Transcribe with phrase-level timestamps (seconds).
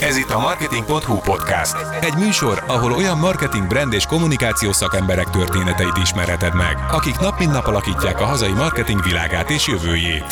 [0.00, 1.76] Ez itt a Marketing.hu podcast.
[2.00, 7.52] Egy műsor, ahol olyan marketing, brand és kommunikációs szakemberek történeteit ismerheted meg, akik nap mint
[7.52, 10.24] nap alakítják a hazai marketing világát és jövőjét.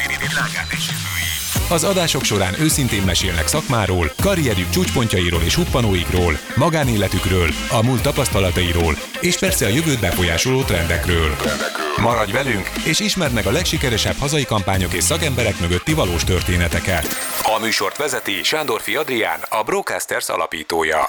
[1.70, 9.38] Az adások során őszintén mesélnek szakmáról, karrierjük csúcspontjairól és huppanóikról, magánéletükről, a múlt tapasztalatairól, és
[9.38, 11.30] persze a jövőt befolyásoló trendekről.
[12.00, 17.06] Maradj velünk, és ismerd meg a legsikeresebb hazai kampányok és szakemberek mögötti valós történeteket.
[17.56, 21.04] A műsort vezeti Sándorfi Adrián, a Brocasters alapítója.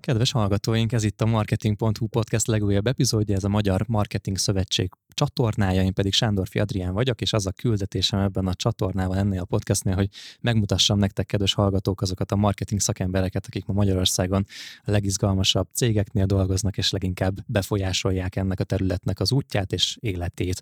[0.00, 5.82] Kedves hallgatóink, ez itt a Marketing.hu podcast legújabb epizódja, ez a Magyar Marketing Szövetség csatornája,
[5.82, 9.94] én pedig Sándorfi Adrián vagyok, és az a küldetésem ebben a csatornával, ennél a podcastnél,
[9.94, 10.08] hogy
[10.40, 14.46] megmutassam nektek, kedves hallgatók, azokat a marketing szakembereket, akik ma Magyarországon
[14.84, 20.60] a legizgalmasabb cégeknél dolgoznak, és leginkább befolyásolják ennek a területnek az útját és életét.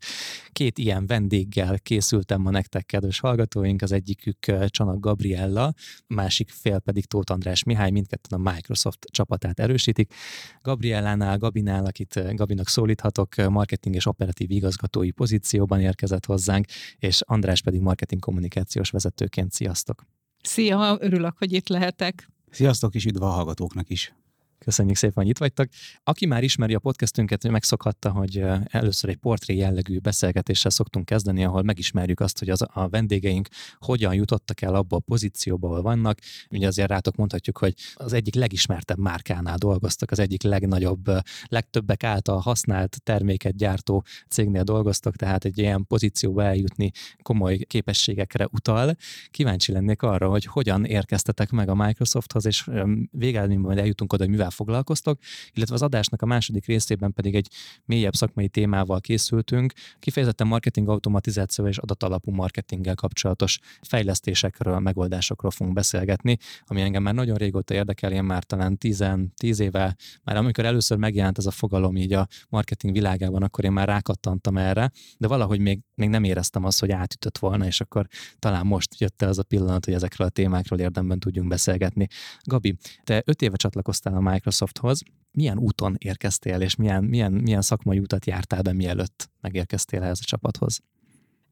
[0.53, 5.75] Két ilyen vendéggel készültem ma nektek, kedves hallgatóink, az egyikük Csanak Gabriella, a
[6.07, 10.15] másik fél pedig Tóth András Mihály, mindketten a Microsoft csapatát erősítik.
[10.63, 16.67] Gabriellánál, Gabinál, akit Gabinak szólíthatok, marketing és operatív kreatív igazgatói pozícióban érkezett hozzánk,
[16.99, 19.53] és András pedig marketing kommunikációs vezetőként.
[19.53, 20.05] Sziasztok!
[20.43, 22.29] Szia, örülök, hogy itt lehetek.
[22.51, 24.13] Sziasztok, és üdv a hallgatóknak is!
[24.65, 25.67] Köszönjük szépen, hogy itt vagytok.
[26.05, 31.63] Aki már ismeri a podcastünket, megszokhatta, hogy először egy portré jellegű beszélgetéssel szoktunk kezdeni, ahol
[31.63, 36.19] megismerjük azt, hogy az, a vendégeink hogyan jutottak el abba a pozícióba, ahol vannak.
[36.51, 41.05] Ugye azért rátok mondhatjuk, hogy az egyik legismertebb márkánál dolgoztak, az egyik legnagyobb,
[41.47, 46.91] legtöbbek által használt terméket gyártó cégnél dolgoztak, tehát egy ilyen pozícióba eljutni
[47.23, 48.97] komoly képességekre utal.
[49.31, 52.71] Kíváncsi lennék arra, hogy hogyan érkeztetek meg a Microsofthoz, és
[53.11, 55.19] végeredményben eljutunk oda, hogy mivel foglalkoztok,
[55.53, 57.49] illetve az adásnak a második részében pedig egy
[57.85, 66.37] mélyebb szakmai témával készültünk, kifejezetten marketing automatizáció és adatalapú marketinggel kapcsolatos fejlesztésekről, megoldásokról fogunk beszélgetni,
[66.65, 69.05] ami engem már nagyon régóta érdekel, én már talán 10,
[69.35, 73.73] 10 éve, már amikor először megjelent ez a fogalom így a marketing világában, akkor én
[73.73, 78.07] már rákattantam erre, de valahogy még, még nem éreztem azt, hogy átütött volna, és akkor
[78.39, 82.07] talán most jött el az a pillanat, hogy ezekről a témákról érdemben tudjunk beszélgetni.
[82.43, 85.03] Gabi, te öt éve csatlakoztál a Microsofthoz.
[85.33, 90.25] Milyen úton érkeztél, és milyen, milyen, milyen szakmai utat jártál be, mielőtt megérkeztél ehhez a
[90.25, 90.81] csapathoz?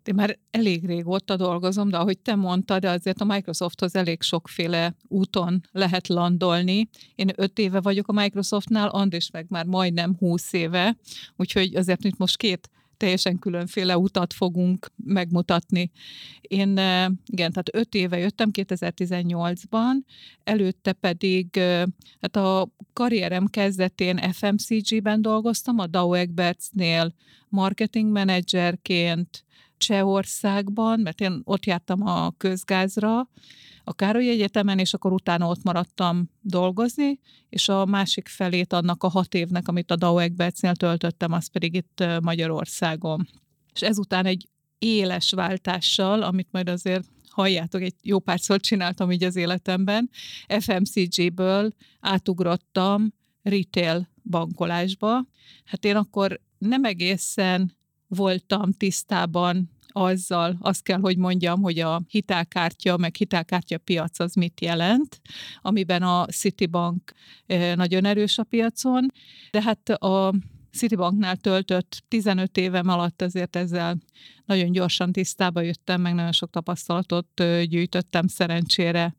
[0.05, 5.61] Én már elég régóta dolgozom, de ahogy te mondtad, azért a Microsofthoz elég sokféle úton
[5.73, 6.89] lehet landolni.
[7.15, 10.97] Én öt éve vagyok a Microsoftnál, Andris meg már majdnem húsz éve,
[11.37, 12.71] úgyhogy azért itt most két
[13.01, 15.91] teljesen különféle utat fogunk megmutatni.
[16.41, 16.71] Én
[17.27, 19.93] igen, tehát öt éve jöttem 2018-ban,
[20.45, 21.61] előtte pedig
[22.21, 27.15] hát a karrierem kezdetén FMCG-ben dolgoztam, a Dow Egbertsnél
[27.49, 29.45] marketing menedzserként,
[29.81, 33.29] Csehországban, mert én ott jártam a közgázra,
[33.85, 37.19] a Károly Egyetemen, és akkor utána ott maradtam dolgozni,
[37.49, 41.75] és a másik felét annak a hat évnek, amit a Dow Egbertsnél töltöttem, az pedig
[41.75, 43.29] itt Magyarországon.
[43.75, 44.49] És ezután egy
[44.79, 50.11] éles váltással, amit majd azért halljátok, egy jó párszor csináltam így az életemben,
[50.59, 55.27] FMCG-ből átugrottam retail bankolásba.
[55.65, 57.79] Hát én akkor nem egészen
[58.11, 64.61] voltam tisztában azzal, azt kell, hogy mondjam, hogy a hitelkártya, meg hitelkártya piac az mit
[64.61, 65.21] jelent,
[65.63, 67.13] amiben a Citibank
[67.75, 69.07] nagyon erős a piacon,
[69.51, 70.35] de hát a
[70.73, 73.97] Citibanknál töltött 15 évem alatt azért ezzel
[74.45, 79.15] nagyon gyorsan tisztába jöttem, meg nagyon sok tapasztalatot gyűjtöttem szerencsére.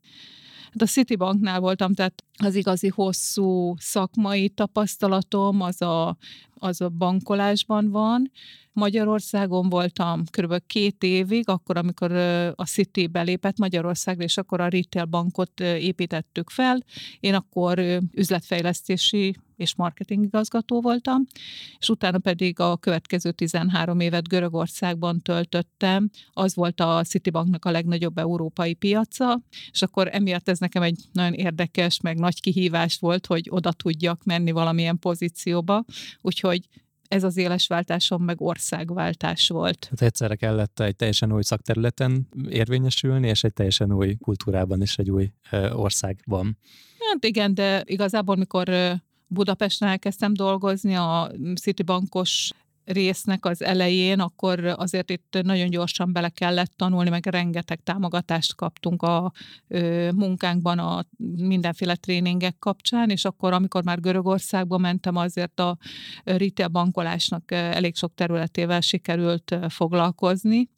[0.72, 6.16] Hát a Citibanknál voltam, tehát az igazi hosszú szakmai tapasztalatom az a,
[6.62, 8.30] az a bankolásban van.
[8.72, 10.54] Magyarországon voltam kb.
[10.66, 12.12] két évig, akkor, amikor
[12.56, 16.84] a City belépett Magyarországra, és akkor a retail bankot építettük fel.
[17.20, 21.26] Én akkor üzletfejlesztési és marketing igazgató voltam,
[21.78, 26.10] és utána pedig a következő 13 évet Görögországban töltöttem.
[26.32, 29.40] Az volt a Citibanknak a legnagyobb európai piaca,
[29.70, 34.24] és akkor emiatt ez nekem egy nagyon érdekes, meg nagy kihívás volt, hogy oda tudjak
[34.24, 35.84] menni valamilyen pozícióba,
[36.20, 36.51] úgyhogy
[37.08, 39.78] ez az éles váltásom meg országváltás volt.
[39.78, 45.10] Tehát egyszerre kellett egy teljesen új szakterületen érvényesülni, és egy teljesen új kultúrában és egy
[45.10, 45.32] új
[45.72, 46.58] országban.
[47.10, 48.70] Hát igen, de igazából, mikor
[49.26, 52.50] Budapesten elkezdtem dolgozni, a Citibankos
[52.84, 59.02] résznek az elején, akkor azért itt nagyon gyorsan bele kellett tanulni, meg rengeteg támogatást kaptunk
[59.02, 59.32] a
[59.68, 61.04] ö, munkánkban a
[61.36, 65.76] mindenféle tréningek kapcsán, és akkor, amikor már Görögországba mentem, azért a
[66.24, 70.68] retail bankolásnak elég sok területével sikerült foglalkozni,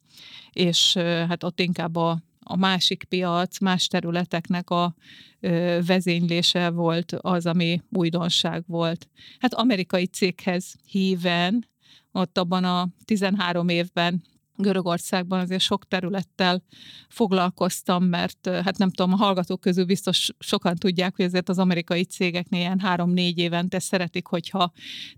[0.51, 0.93] és
[1.27, 4.95] hát ott inkább a a másik piac, más területeknek a
[5.39, 9.09] ö, vezénylése volt az, ami újdonság volt.
[9.39, 11.65] Hát amerikai céghez híven,
[12.15, 14.23] ott abban a 13 évben
[14.57, 16.63] Görögországban azért sok területtel
[17.09, 22.03] foglalkoztam, mert hát nem tudom, a hallgatók közül biztos sokan tudják, hogy azért az amerikai
[22.03, 24.71] cégeknél ilyen három-négy évente szeretik, hogyha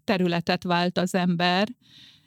[0.03, 1.67] területet vált az ember.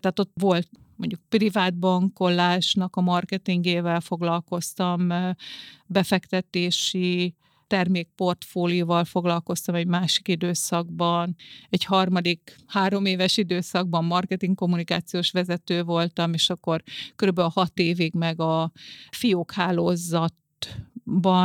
[0.01, 5.09] Tehát ott volt mondjuk privát bankolásnak a marketingével foglalkoztam,
[5.87, 7.35] befektetési
[7.71, 11.37] termékportfólióval foglalkoztam egy másik időszakban,
[11.69, 16.83] egy harmadik három éves időszakban marketing kommunikációs vezető voltam, és akkor
[17.17, 18.73] körülbelül hat évig meg a
[19.11, 19.53] fiók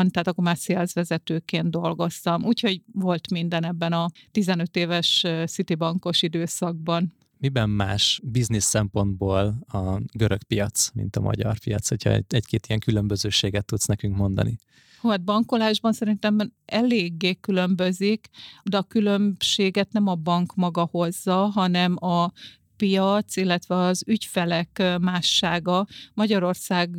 [0.09, 7.13] tehát akkor már sales vezetőként dolgoztam, úgyhogy volt minden ebben a 15 éves Citibankos időszakban.
[7.37, 13.65] Miben más biznisz szempontból a görög piac, mint a magyar piac, hogyha egy-két ilyen különbözőséget
[13.65, 14.57] tudsz nekünk mondani?
[15.01, 18.27] Hú, hát bankolásban szerintem eléggé különbözik,
[18.63, 22.31] de a különbséget nem a bank maga hozza, hanem a
[22.77, 25.85] piac, illetve az ügyfelek mássága.
[26.13, 26.95] Magyarország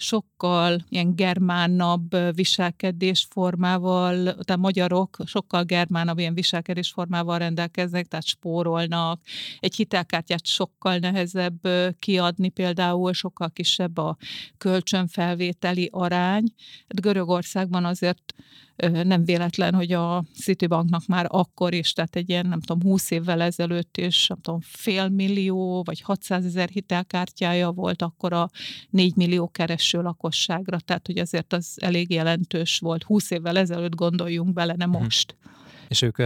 [0.00, 9.20] sokkal ilyen germánabb viselkedésformával, tehát magyarok sokkal germánabb ilyen viselkedésformával rendelkeznek, tehát spórolnak.
[9.58, 11.68] Egy hitelkártyát sokkal nehezebb
[11.98, 14.16] kiadni például, sokkal kisebb a
[14.58, 16.44] kölcsönfelvételi arány.
[16.88, 18.34] Hát Görögországban azért
[18.88, 23.40] nem véletlen, hogy a Citibanknak már akkor is, tehát egy ilyen, nem tudom, 20 évvel
[23.40, 28.50] ezelőtt is, nem tudom, fél millió vagy 600 ezer hitelkártyája volt akkor a
[28.90, 33.02] 4 millió kereső lakosságra, tehát hogy azért az elég jelentős volt.
[33.02, 35.02] 20 évvel ezelőtt gondoljunk bele, nem mhm.
[35.02, 35.36] most.
[35.88, 36.22] És ők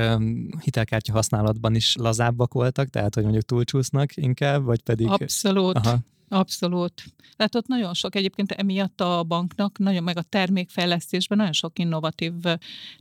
[0.61, 5.07] hitelkártya használatban is lazábbak voltak, tehát hogy mondjuk túlcsúsznak inkább, vagy pedig...
[5.07, 5.77] Abszolút.
[5.77, 5.99] Aha.
[6.35, 7.05] Abszolút.
[7.37, 12.33] Tehát ott nagyon sok, egyébként emiatt a banknak, nagyon meg a termékfejlesztésben nagyon sok innovatív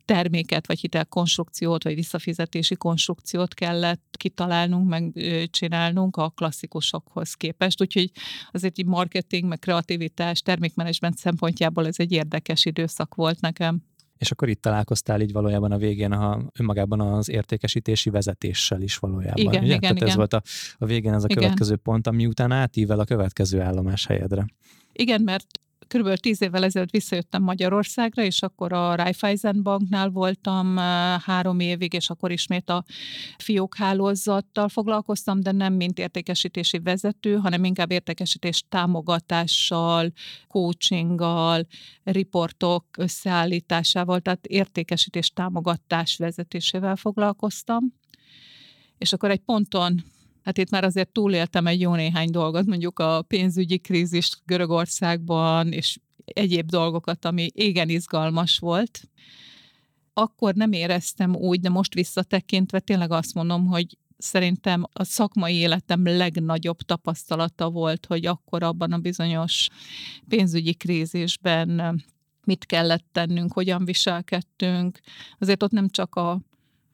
[0.06, 5.14] terméket, vagy hitelkonstrukciót, vagy visszafizetési konstrukciót kellett kitalálnunk, meg
[5.52, 7.82] csinálnunk a klasszikusokhoz képest.
[7.82, 8.12] Úgyhogy
[8.52, 13.82] azért egy marketing, meg kreativitás, termékmenedzsment szempontjából ez egy érdekes időszak volt nekem.
[14.18, 19.38] És akkor itt találkoztál így valójában a végén a, önmagában az értékesítési vezetéssel is valójában.
[19.38, 19.66] Igen, ugye?
[19.66, 20.08] igen, Tehát igen.
[20.08, 20.42] ez volt a,
[20.78, 21.44] a végén ez a igen.
[21.44, 24.46] következő pont, ami után átível a következő állomás helyedre.
[24.94, 25.46] Igen, mert
[25.94, 30.78] körülbelül tíz évvel ezelőtt visszajöttem Magyarországra, és akkor a Raiffeisen Banknál voltam
[31.26, 32.84] három évig, és akkor ismét a
[33.38, 40.12] fiókhálózattal foglalkoztam, de nem mint értékesítési vezető, hanem inkább értékesítés támogatással,
[40.48, 41.68] coachinggal,
[42.04, 47.94] riportok összeállításával, tehát értékesítés támogatás vezetésével foglalkoztam.
[48.98, 50.04] És akkor egy ponton
[50.44, 55.98] Hát itt már azért túléltem egy jó néhány dolgot, mondjuk a pénzügyi krízis Görögországban, és
[56.26, 59.02] egyéb dolgokat, ami igen izgalmas volt.
[60.14, 66.04] Akkor nem éreztem úgy, de most visszatekintve tényleg azt mondom, hogy szerintem a szakmai életem
[66.04, 69.68] legnagyobb tapasztalata volt, hogy akkor abban a bizonyos
[70.28, 72.02] pénzügyi krízisben
[72.46, 75.00] mit kellett tennünk, hogyan viselkedtünk.
[75.40, 76.42] Azért ott nem csak a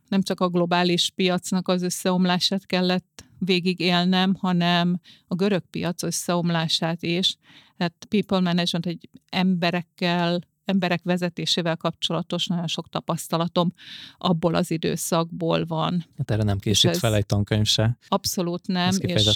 [0.07, 7.37] nem csak a globális piacnak az összeomlását kellett végigélnem, hanem a görög piac összeomlását is.
[7.77, 13.73] Tehát people management, egy emberekkel, emberek vezetésével kapcsolatos nagyon sok tapasztalatom
[14.17, 16.05] abból az időszakból van.
[16.17, 17.97] Hát erre nem készít fel egy tankönyv se.
[18.07, 18.95] Abszolút nem.
[18.99, 19.35] És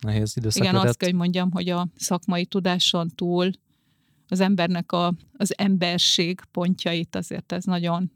[0.00, 3.50] nehéz időszak igen, azt kell, hogy mondjam, hogy a szakmai tudáson túl
[4.28, 8.12] az embernek a, az emberség pontjait azért ez nagyon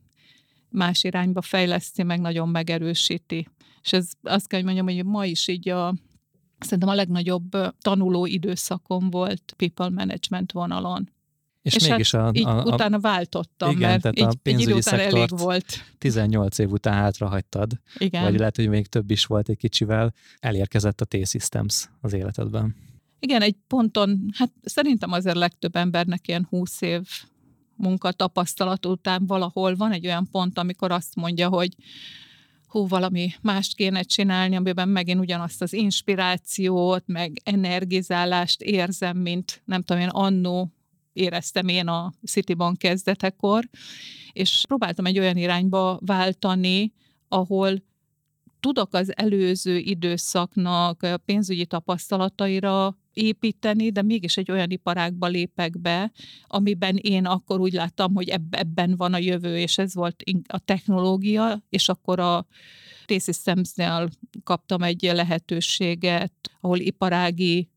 [0.68, 3.48] más irányba fejleszti, meg nagyon megerősíti.
[3.82, 5.94] És ez azt kell, hogy mondjam, hogy ma is így a
[6.58, 11.10] szerintem a legnagyobb tanuló időszakom volt people management vonalon.
[11.62, 14.72] És, és mégis hát a, a, a, utána váltottam, igen, mert tehát így, a pénzügyi
[14.72, 15.84] egy idő elég volt.
[15.98, 18.22] 18 év után hátrahagytad, igen.
[18.22, 22.76] vagy lehet, hogy még több is volt egy kicsivel, elérkezett a T-Systems az életedben.
[23.18, 27.08] Igen, egy ponton, hát szerintem azért legtöbb embernek ilyen 20 év
[27.76, 31.74] munkatapasztalat után valahol van egy olyan pont, amikor azt mondja, hogy
[32.68, 39.82] hú, valami mást kéne csinálni, amiben megint ugyanazt az inspirációt, meg energizálást érzem, mint nem
[39.82, 40.72] tudom én, annó
[41.12, 43.68] éreztem én a Citibank kezdetekor,
[44.32, 46.92] és próbáltam egy olyan irányba váltani,
[47.28, 47.82] ahol
[48.60, 56.12] tudok az előző időszaknak pénzügyi tapasztalataira építeni, de mégis egy olyan iparágba lépek be,
[56.46, 61.62] amiben én akkor úgy láttam, hogy ebben van a jövő, és ez volt a technológia,
[61.68, 62.46] és akkor a
[63.06, 64.08] T-Systems-nél
[64.42, 67.68] kaptam egy lehetőséget, ahol iparági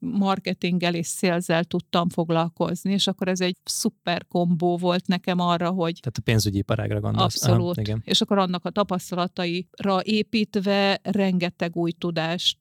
[0.00, 5.98] marketinggel és szélzel tudtam foglalkozni, és akkor ez egy szuper kombó volt nekem arra, hogy
[6.00, 7.34] Tehát a pénzügyi iparágra gondolsz.
[7.34, 8.02] abszolút, Aha, igen.
[8.04, 12.58] és akkor annak a tapasztalataira építve rengeteg új tudást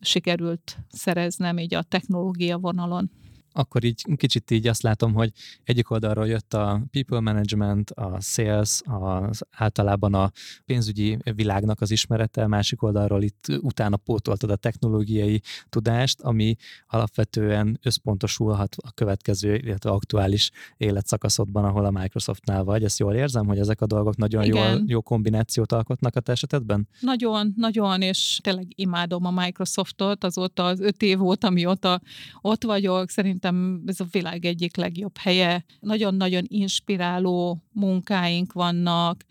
[0.00, 3.10] sikerült szereznem így a technológia vonalon
[3.56, 5.30] akkor így kicsit így azt látom, hogy
[5.64, 10.30] egyik oldalról jött a people management, a sales, az általában a
[10.64, 18.76] pénzügyi világnak az ismerete, másik oldalról itt utána pótoltad a technológiai tudást, ami alapvetően összpontosulhat
[18.82, 22.84] a következő, illetve aktuális életszakaszodban, ahol a Microsoftnál vagy.
[22.84, 26.88] Ezt jól érzem, hogy ezek a dolgok nagyon jól, jó kombinációt alkotnak a te esetedben?
[27.00, 32.00] Nagyon, nagyon, és tényleg imádom a Microsoftot, azóta az öt év óta, mióta
[32.40, 35.64] ott vagyok, szerintem szerintem ez a világ egyik legjobb helye.
[35.80, 39.24] Nagyon-nagyon inspiráló munkáink vannak,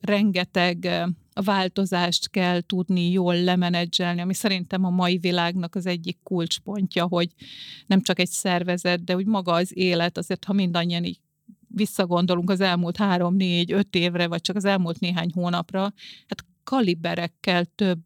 [0.00, 0.88] rengeteg
[1.44, 7.28] változást kell tudni jól lemenedzselni, ami szerintem a mai világnak az egyik kulcspontja, hogy
[7.86, 11.20] nem csak egy szervezet, de úgy maga az élet, azért ha mindannyian így
[11.68, 15.80] visszagondolunk az elmúlt három, négy, öt évre, vagy csak az elmúlt néhány hónapra,
[16.26, 17.98] hát kaliberekkel több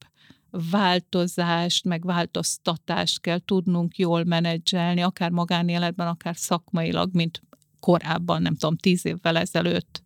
[0.71, 7.42] változást, meg változtatást kell tudnunk jól menedzselni, akár magánéletben, akár szakmailag, mint
[7.80, 10.02] korábban, nem tudom, tíz évvel ezelőtt.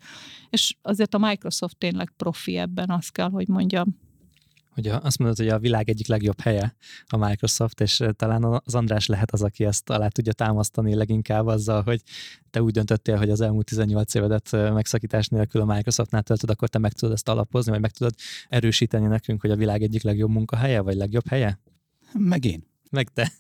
[0.50, 4.02] És azért a Microsoft tényleg profi ebben, azt kell, hogy mondjam
[4.75, 6.75] hogy azt mondod, hogy a világ egyik legjobb helye
[7.07, 11.83] a Microsoft, és talán az András lehet az, aki ezt alá tudja támasztani leginkább azzal,
[11.83, 12.02] hogy
[12.50, 16.78] te úgy döntöttél, hogy az elmúlt 18 évedet megszakítás nélkül a Microsoftnál töltöd, akkor te
[16.78, 18.14] meg tudod ezt alapozni, vagy meg tudod
[18.49, 21.61] erősíteni nekünk, hogy a világ egyik legjobb munkahelye, vagy legjobb helye?
[22.12, 22.66] Meg én.
[22.90, 23.33] Meg te.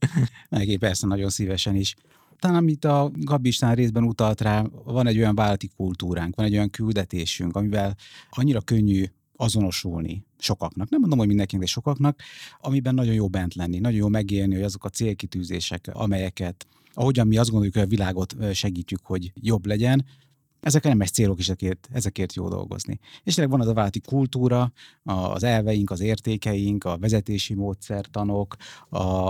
[0.50, 1.94] meg én persze nagyon szívesen is
[2.42, 6.70] talán amit a Gabistán részben utalt rá, van egy olyan vállalati kultúránk, van egy olyan
[6.70, 7.96] küldetésünk, amivel
[8.30, 9.04] annyira könnyű
[9.42, 10.90] azonosulni sokaknak.
[10.90, 12.20] Nem mondom, hogy mindenkinek, de sokaknak,
[12.60, 17.36] amiben nagyon jó bent lenni, nagyon jó megélni, hogy azok a célkitűzések, amelyeket, ahogyan mi
[17.36, 20.04] azt gondoljuk, hogy a világot segítjük, hogy jobb legyen,
[20.62, 22.98] ezek nem célok, is ezekért, ezekért jó dolgozni.
[23.22, 24.72] És tényleg van az a válti kultúra,
[25.02, 28.56] az elveink, az értékeink, a vezetési módszertanok,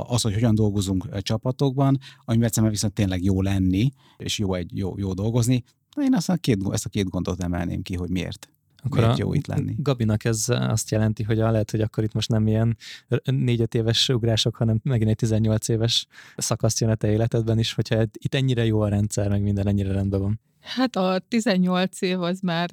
[0.07, 4.99] az, hogy hogyan dolgozunk csapatokban, amiben egyszerűen viszont tényleg jó lenni, és jó, egy, jó,
[4.99, 5.65] jó dolgozni.
[5.97, 8.52] Én azt a két, ezt a két gondot emelném ki, hogy miért.
[8.85, 9.75] Akkor Miért jó itt lenni?
[9.79, 12.77] Gabinak ez azt jelenti, hogy lehet, hogy akkor itt most nem ilyen
[13.09, 18.03] 4-5 éves ugrások, hanem megint egy 18 éves szakasz jön a te életedben is, hogyha
[18.13, 20.41] itt ennyire jó a rendszer, meg minden ennyire rendben van.
[20.61, 22.71] Hát a 18 év az már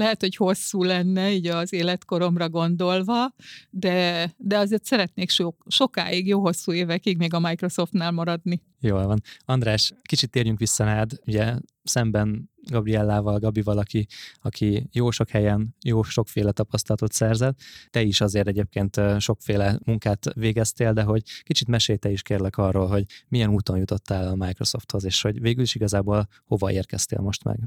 [0.00, 3.34] lehet, hogy hosszú lenne, így az életkoromra gondolva,
[3.70, 8.62] de, de azért szeretnék so, sokáig, jó hosszú évekig még a Microsoftnál maradni.
[8.80, 9.20] Jól van.
[9.44, 14.06] András, kicsit térjünk vissza rád, ugye szemben Gabriellával, Gabival, aki,
[14.40, 17.58] aki jó sok helyen, jó sokféle tapasztalatot szerzett.
[17.90, 23.04] Te is azért egyébként sokféle munkát végeztél, de hogy kicsit mesélj is kérlek arról, hogy
[23.28, 27.58] milyen úton jutottál a Microsofthoz, és hogy végül is igazából hova érkeztél most meg.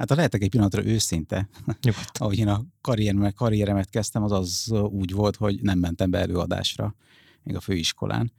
[0.00, 1.48] Hát ha lehetek egy pillanatra őszinte,
[2.12, 6.94] ahogy én a karrieremet, karrieremet kezdtem, az az úgy volt, hogy nem mentem be előadásra,
[7.42, 8.32] még a főiskolán.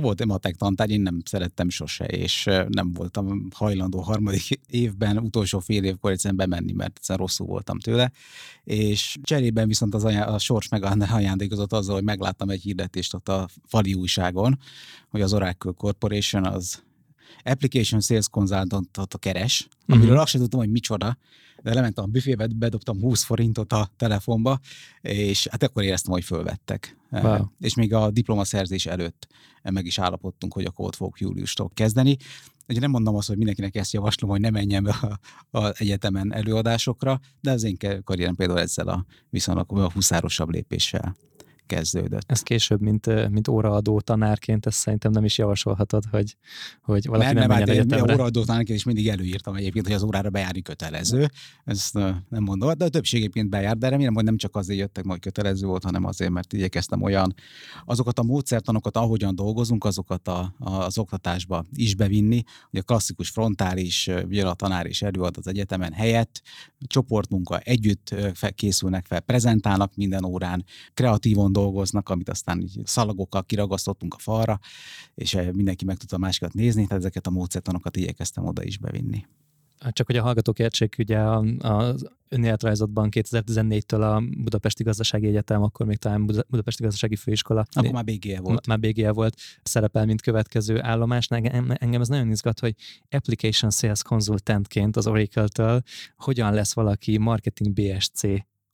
[0.00, 5.58] Volt egy matek tantár, én nem szerettem sose, és nem voltam hajlandó harmadik évben, utolsó
[5.58, 8.12] fél évkor egyszerűen bemenni, mert egyszerűen rosszul voltam tőle.
[8.64, 13.28] És cserében viszont az ajá- a sors meg ajándékozott azzal, hogy megláttam egy hirdetést ott
[13.28, 14.58] a fali újságon,
[15.08, 16.82] hogy az Oracle Corporation az
[17.44, 19.96] Application Sales Consultantot keres, uh-huh.
[19.96, 21.16] amiről azt sem tudtam, hogy micsoda,
[21.62, 24.60] de lementem a büfébe, bedobtam 20 forintot a telefonba,
[25.00, 26.96] és hát akkor éreztem, hogy fölvettek.
[27.10, 27.44] Wow.
[27.60, 29.26] És még a diplomaszerzés előtt
[29.62, 32.16] meg is állapodtunk, hogy akkor ott fogok júliustól kezdeni.
[32.68, 35.20] Ugye nem mondom azt, hogy mindenkinek ezt javaslom, hogy ne menjen be
[35.50, 41.16] az egyetemen előadásokra, de az én karrierem például ezzel a viszonylag a huszárosabb lépéssel
[41.70, 42.24] kezdődött.
[42.26, 46.36] Ez később, mint, mint óraadó tanárként, ezt szerintem nem is javasolhatod, hogy,
[46.82, 49.94] hogy valaki nem, nem, nem menjen hát én óraadó tanárként is mindig előírtam egyébként, hogy
[49.94, 51.30] az órára bejárni kötelező.
[51.64, 51.94] Ezt
[52.28, 55.20] nem mondom, de a többség egyébként bejár, de remélem, hogy nem csak azért jöttek, hogy
[55.20, 57.34] kötelező volt, hanem azért, mert igyekeztem olyan
[57.84, 63.28] azokat a módszertanokat, ahogyan dolgozunk, azokat a, a, az oktatásba is bevinni, hogy a klasszikus
[63.28, 66.42] frontális, ugye a tanár is előad az egyetemen helyett,
[66.86, 68.14] csoportmunka együtt
[68.54, 74.58] készülnek fel, prezentálnak minden órán, kreatívon dolgoznak, amit aztán így szalagokkal kiragasztottunk a falra,
[75.14, 79.26] és eh, mindenki meg tudta másikat nézni, tehát ezeket a módszertanokat igyekeztem oda is bevinni.
[79.80, 81.18] Hát csak hogy a hallgatók értsék, ugye
[81.58, 87.64] az önéletrajzotban 2014-től a Budapesti Gazdasági Egyetem, akkor még talán Budapesti Gazdasági Főiskola.
[87.72, 88.66] Akkor már BGE volt.
[88.66, 91.26] Már BGE volt, szerepel, mint következő állomás.
[91.26, 92.74] Engem, engem ez nagyon izgat, hogy
[93.10, 95.82] Application Sales Consultantként az Oracle-től
[96.16, 98.22] hogyan lesz valaki marketing BSC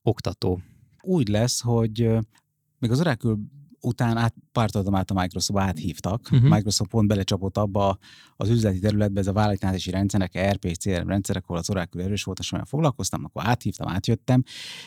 [0.03, 0.61] oktató.
[1.03, 2.19] Úgy lesz, hogy
[2.79, 3.37] még az Oracle
[3.87, 6.29] után át, pártadom át a Microsoft áthívtak.
[6.33, 6.51] Uh-huh.
[6.51, 7.99] Microsoft pont belecsapott abba
[8.37, 12.39] az üzleti területbe, ez a vállalatási rendszerek, ERP, CRM rendszerek, ahol az Oracle erős volt,
[12.39, 14.43] és olyan foglalkoztam, akkor áthívtam, átjöttem,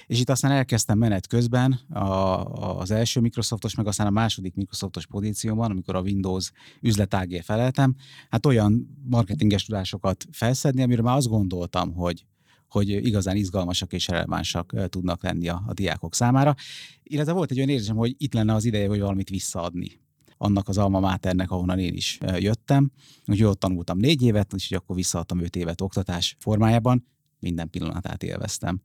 [0.05, 2.43] és itt aztán elkezdtem menet közben a,
[2.79, 7.95] az első Microsoftos, meg aztán a második Microsoftos pozícióban, amikor a Windows üzletágé feleltem,
[8.29, 12.25] hát olyan marketinges tudásokat felszedni, amire már azt gondoltam, hogy
[12.71, 16.55] hogy igazán izgalmasak és relevánsak tudnak lenni a, a diákok számára.
[17.03, 19.99] Illetve volt egy olyan érzésem, hogy itt lenne az ideje, hogy valamit visszaadni
[20.41, 22.91] annak az alma máternek, ahonnan én is jöttem.
[23.25, 27.05] Úgyhogy ott tanultam négy évet, úgyhogy akkor visszaadtam öt évet oktatás formájában.
[27.39, 28.81] Minden pillanatát élveztem.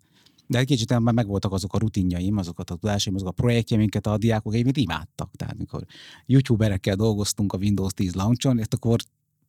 [0.46, 4.06] De egy kicsit már megvoltak azok a rutinjaim, azokat a tudásaim, azok a projektjeim, amiket
[4.06, 5.30] a diákok egyébként imádtak.
[5.36, 5.84] Tehát mikor
[6.26, 8.98] youtuberekkel dolgoztunk a Windows 10 launchon, és akkor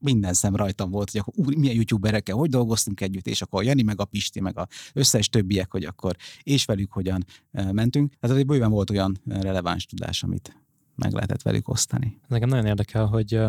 [0.05, 3.81] minden szem rajtam volt, hogy akkor úr, milyen youtuberekkel, hogy dolgoztunk együtt, és akkor Jani,
[3.81, 8.09] meg a Pisti, meg a összes többiek, hogy akkor és velük hogyan mentünk.
[8.09, 10.63] Tehát azért bőven volt olyan releváns tudás, amit
[10.95, 12.19] meg lehetett velük osztani.
[12.27, 13.39] Nekem nagyon érdekel, hogy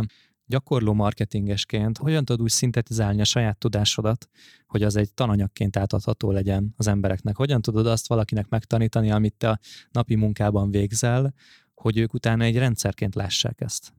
[0.47, 4.29] gyakorló marketingesként hogyan tudod úgy szintetizálni a saját tudásodat,
[4.67, 7.37] hogy az egy tananyagként átadható legyen az embereknek.
[7.37, 9.59] Hogyan tudod azt valakinek megtanítani, amit te a
[9.91, 11.35] napi munkában végzel,
[11.75, 13.93] hogy ők utána egy rendszerként lássák ezt.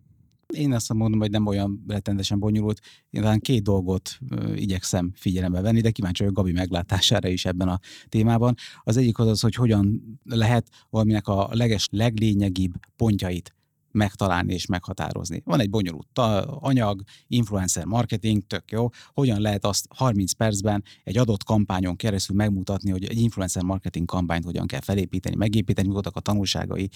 [0.53, 2.79] Én azt mondom, hogy nem olyan rettenetesen bonyolult.
[3.09, 4.19] Én talán két dolgot
[4.55, 8.55] igyekszem figyelembe venni, de kíváncsi vagyok Gabi meglátására is ebben a témában.
[8.83, 13.55] Az egyik az az, hogy hogyan lehet valaminek a leges, leglényegibb pontjait
[13.91, 15.41] megtalálni és meghatározni.
[15.45, 18.89] Van egy bonyolult anyag, influencer marketing, tök jó.
[19.13, 24.43] Hogyan lehet azt 30 percben egy adott kampányon keresztül megmutatni, hogy egy influencer marketing kampányt
[24.43, 26.89] hogyan kell felépíteni, megépíteni, mi voltak a tanulságai,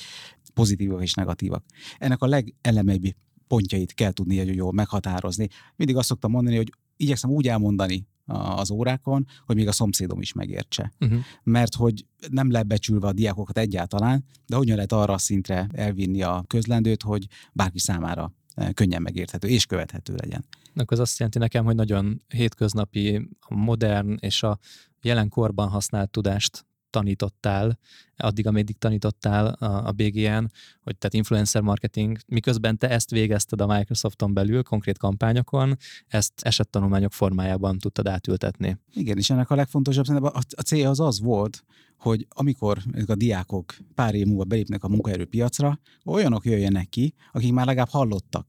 [0.54, 1.64] pozitívak és negatívak.
[1.98, 3.04] Ennek a legelemeibb
[3.52, 5.48] pontjait kell tudni hogy jól meghatározni.
[5.76, 8.08] Mindig azt szoktam mondani, hogy igyekszem úgy elmondani
[8.56, 10.94] az órákon, hogy még a szomszédom is megértse.
[11.00, 11.20] Uh-huh.
[11.44, 16.44] Mert hogy nem lebecsülve a diákokat egyáltalán, de hogyan lehet arra a szintre elvinni a
[16.48, 20.46] közlendőt, hogy bárki számára eh, könnyen megérthető és követhető legyen.
[20.76, 24.60] Akkor az azt jelenti nekem, hogy nagyon hétköznapi, modern és a
[25.02, 27.80] jelen korban használt tudást tanítottál,
[28.18, 30.46] addig, ameddig tanítottál a, a BGN,
[30.82, 35.78] hogy tehát influencer marketing, miközben te ezt végezted a Microsofton belül, konkrét kampányokon,
[36.08, 38.78] ezt esettanulmányok formájában tudtad átültetni.
[38.94, 41.64] Igen, és ennek a legfontosabb szerintem a, a célja az az volt,
[41.98, 47.52] hogy amikor ezek a diákok pár év múlva belépnek a munkaerőpiacra, olyanok jöjjenek ki, akik
[47.52, 48.46] már legalább hallottak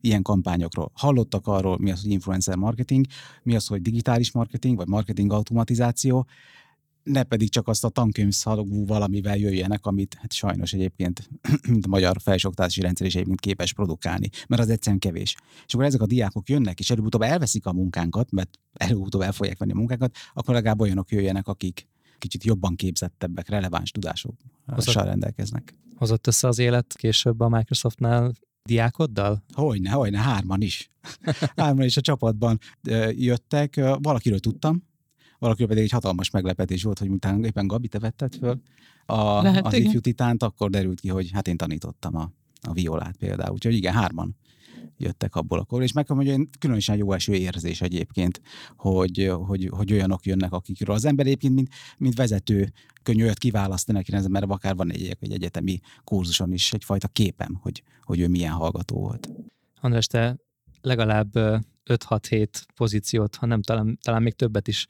[0.00, 0.90] ilyen kampányokról.
[0.94, 3.06] Hallottak arról, mi az, hogy influencer marketing,
[3.42, 6.26] mi az, hogy digitális marketing, vagy marketing automatizáció,
[7.06, 11.28] ne pedig csak azt a tankönyvszalagú valamivel jöjjenek, amit hát sajnos egyébként,
[11.68, 15.34] mint a magyar felsőoktatási rendszer is egyébként képes produkálni, mert az egyszerűen kevés.
[15.66, 19.58] És akkor ezek a diákok jönnek, és előbb-utóbb elveszik a munkánkat, mert előbb-utóbb el fogják
[19.58, 21.86] venni a munkánkat, akkor legalább olyanok jöjjenek, akik
[22.18, 25.74] kicsit jobban képzettebbek, releváns tudásokkal rendelkeznek.
[25.96, 28.32] Hozott össze az élet később a Microsoftnál
[28.64, 29.44] diákoddal?
[29.52, 30.90] Hogyne, hogyne, hárman is.
[31.56, 32.58] hárman is a csapatban
[33.10, 33.80] jöttek.
[33.98, 34.82] Valakiről tudtam,
[35.38, 38.60] valakiről pedig egy hatalmas meglepetés volt, hogy miután éppen Gabi te vetted föl
[39.06, 39.86] a, Lehet, az igen.
[39.86, 43.52] ifjú titánt, akkor derült ki, hogy hát én tanítottam a, a violát például.
[43.52, 44.36] Úgyhogy igen, hárman
[44.98, 48.40] jöttek abból akkor, és meg hogy egy különösen jó eső érzés egyébként,
[48.76, 51.68] hogy, hogy, hogy olyanok jönnek, akikről az ember egyébként, mint,
[51.98, 52.72] mint vezető,
[53.02, 57.82] könnyű olyat kiválasztani, akinek, mert akár van egy, egy egyetemi kurzuson is egyfajta képem, hogy,
[58.02, 59.28] hogy ő milyen hallgató volt.
[59.80, 60.36] András, te
[60.86, 64.86] legalább ö, 5-6-7 pozíciót, ha nem talán, talán még többet is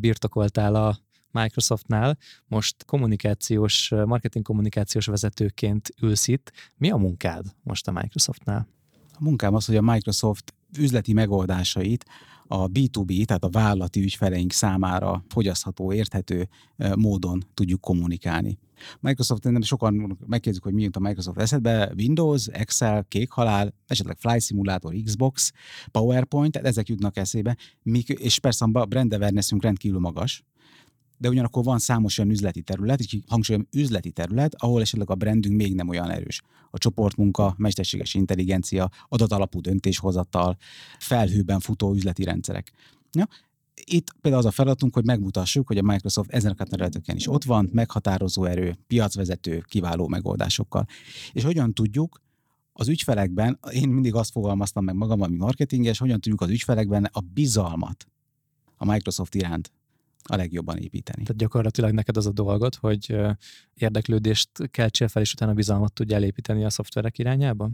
[0.00, 0.98] birtokoltál a
[1.30, 2.18] Microsoftnál.
[2.46, 6.52] Most kommunikációs, marketing kommunikációs vezetőként ülsz itt.
[6.76, 8.68] Mi a munkád most a Microsoftnál?
[9.12, 12.04] A munkám az, hogy a Microsoft üzleti megoldásait
[12.52, 16.48] a B2B, tehát a vállalati ügyfeleink számára fogyasztható, érthető
[16.94, 18.58] módon tudjuk kommunikálni.
[19.00, 24.38] Microsoft, nem sokan megkérdezik, hogy mi jut a Microsoft eszedbe, Windows, Excel, kékhalál, esetleg Fly
[24.38, 25.52] Simulator, Xbox,
[25.90, 27.56] PowerPoint, ezek jutnak eszébe,
[28.06, 30.44] és persze a brand awarenessünk rendkívül magas,
[31.20, 35.56] de ugyanakkor van számos olyan üzleti terület, és hangsúlyom üzleti terület, ahol esetleg a brandünk
[35.56, 36.42] még nem olyan erős.
[36.70, 40.56] A csoportmunka, mesterséges intelligencia, adatalapú döntéshozatal,
[40.98, 42.72] felhőben futó üzleti rendszerek.
[43.12, 43.28] Ja?
[43.74, 47.44] Itt például az a feladatunk, hogy megmutassuk, hogy a Microsoft ezen a területeken is ott
[47.44, 50.86] van, meghatározó erő, piacvezető, kiváló megoldásokkal.
[51.32, 52.20] És hogyan tudjuk
[52.72, 57.20] az ügyfelekben, én mindig azt fogalmaztam meg magam, ami marketinges, hogyan tudjuk az ügyfelekben a
[57.20, 58.06] bizalmat
[58.76, 59.72] a Microsoft iránt
[60.22, 61.22] a legjobban építeni.
[61.22, 63.16] Tehát gyakorlatilag neked az a dolgod, hogy
[63.74, 67.70] érdeklődést keltsél fel, és utána bizalmat tudjál építeni a szoftverek irányába?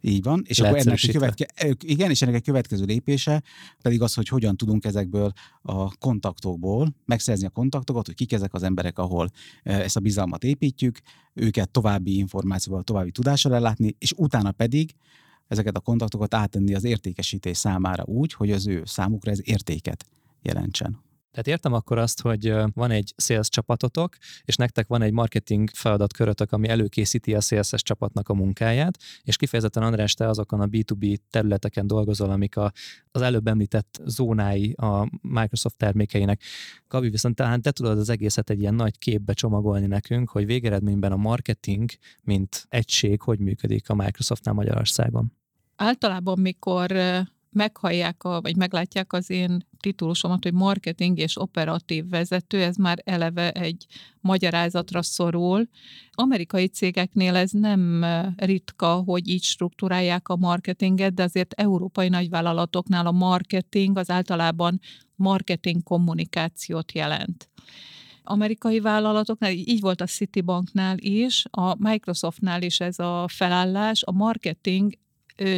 [0.00, 1.46] Így van, és akkor ennek a követke,
[1.84, 3.42] igen, és ennek a következő lépése
[3.82, 8.62] pedig az, hogy hogyan tudunk ezekből a kontaktokból megszerzni a kontaktokat, hogy kik ezek az
[8.62, 9.30] emberek, ahol
[9.62, 11.00] ezt a bizalmat építjük,
[11.34, 14.94] őket további információval, további tudással ellátni, és utána pedig
[15.48, 20.06] ezeket a kontaktokat áttenni az értékesítés számára úgy, hogy az ő számukra ez értéket
[20.42, 21.04] jelentsen.
[21.36, 26.52] Tehát értem akkor azt, hogy van egy sales csapatotok, és nektek van egy marketing feladatkörötök,
[26.52, 31.86] ami előkészíti a sales csapatnak a munkáját, és kifejezetten András, te azokon a B2B területeken
[31.86, 32.72] dolgozol, amik a,
[33.10, 36.42] az előbb említett zónái a Microsoft termékeinek.
[36.88, 41.12] Gabi, viszont talán te tudod az egészet egy ilyen nagy képbe csomagolni nekünk, hogy végeredményben
[41.12, 41.90] a marketing,
[42.22, 45.32] mint egység, hogy működik a Microsoftnál Magyarországon.
[45.76, 46.92] Általában, mikor
[47.56, 53.52] meghallják, a, vagy meglátják az én titulusomat, hogy marketing és operatív vezető, ez már eleve
[53.52, 53.86] egy
[54.20, 55.68] magyarázatra szorul.
[56.10, 58.04] Amerikai cégeknél ez nem
[58.36, 64.80] ritka, hogy így struktúrálják a marketinget, de azért európai nagyvállalatoknál a marketing az általában
[65.14, 67.48] marketing kommunikációt jelent
[68.28, 74.92] amerikai vállalatoknál, így volt a Citibanknál is, a Microsoftnál is ez a felállás, a marketing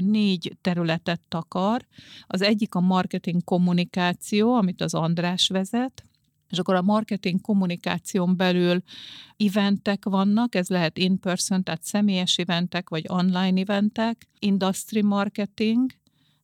[0.01, 1.87] négy területet takar.
[2.27, 6.03] Az egyik a marketing kommunikáció, amit az András vezet,
[6.51, 8.83] és akkor a marketing kommunikáción belül
[9.37, 15.91] eventek vannak, ez lehet in-person, tehát személyes eventek, vagy online eventek, industry marketing,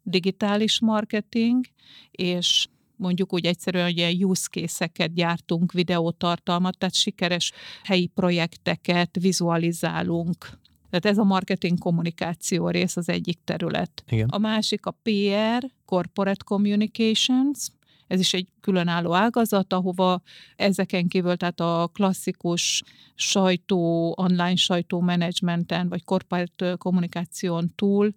[0.03, 1.65] digitális marketing,
[2.11, 2.67] és
[2.97, 10.63] mondjuk úgy egyszerűen, hogy ilyen use case-eket gyártunk, videótartalmat, tehát sikeres helyi projekteket vizualizálunk
[11.01, 14.05] tehát ez a marketing kommunikáció rész az egyik terület.
[14.09, 14.29] Igen.
[14.29, 17.69] A másik a PR, Corporate Communications,
[18.07, 20.23] ez is egy különálló ágazat, ahova
[20.57, 22.83] ezeken kívül, tehát a klasszikus
[23.15, 28.15] sajtó, online sajtó menedzsmenten, vagy corporate kommunikáción túl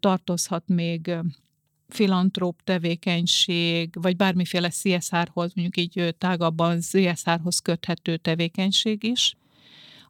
[0.00, 1.16] tartozhat még
[1.88, 9.34] filantróp tevékenység, vagy bármiféle CSR-hoz, mondjuk így tágabban CSR-hoz köthető tevékenység is.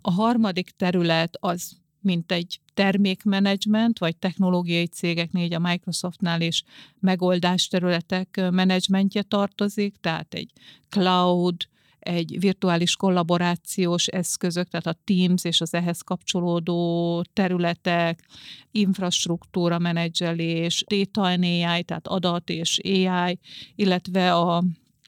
[0.02, 6.64] A harmadik terület az mint egy termékmenedzsment, vagy technológiai cégeknél, így a Microsoftnál is
[7.00, 10.50] megoldás területek menedzsmentje tartozik, tehát egy
[10.88, 11.68] cloud,
[12.00, 18.24] egy virtuális kollaborációs eszközök, tehát a Teams és az ehhez kapcsolódó területek,
[18.70, 23.38] infrastruktúra menedzselés, data and AI, tehát adat és AI,
[23.74, 24.64] illetve a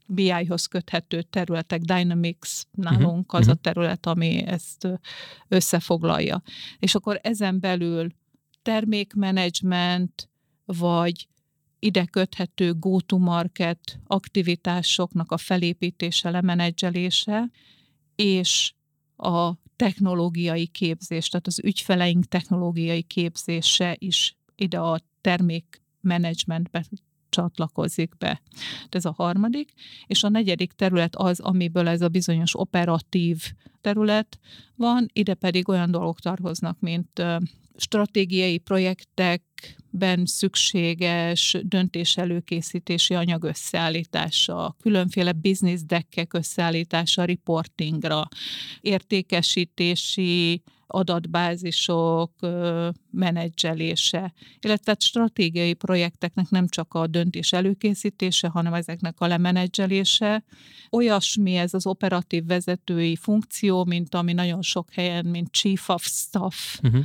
[0.06, 3.40] BI-hoz köthető területek, Dynamics nálunk uh-huh.
[3.40, 3.60] az a mhm.
[3.60, 4.88] terület, ami ezt
[5.48, 6.42] összefoglalja.
[6.78, 8.12] És akkor ezen belül
[8.62, 10.28] termékmenedzsment,
[10.64, 11.28] vagy
[11.78, 17.50] ide köthető go-to-market aktivitásoknak a felépítése, lemenedzselése,
[18.14, 18.74] és
[19.16, 26.84] a technológiai képzés, tehát az ügyfeleink technológiai képzése is ide a termékmenedzsmentbe
[27.32, 28.42] csatlakozik be.
[28.88, 29.72] Ez a harmadik.
[30.06, 34.38] És a negyedik terület az, amiből ez a bizonyos operatív terület
[34.76, 37.22] van, ide pedig olyan dolgok tartoznak, mint
[37.76, 38.58] stratégiai
[39.92, 48.28] projektekben szükséges döntés előkészítési anyag összeállítása, különféle business deckek összeállítása, reportingra,
[48.80, 52.32] értékesítési adatbázisok
[53.10, 60.44] menedzselése, illetve stratégiai projekteknek nem csak a döntés előkészítése, hanem ezeknek a lemenedzselése.
[60.90, 66.78] Olyasmi ez az operatív vezetői funkció, mint ami nagyon sok helyen, mint Chief of Staff
[66.82, 67.04] uh-huh.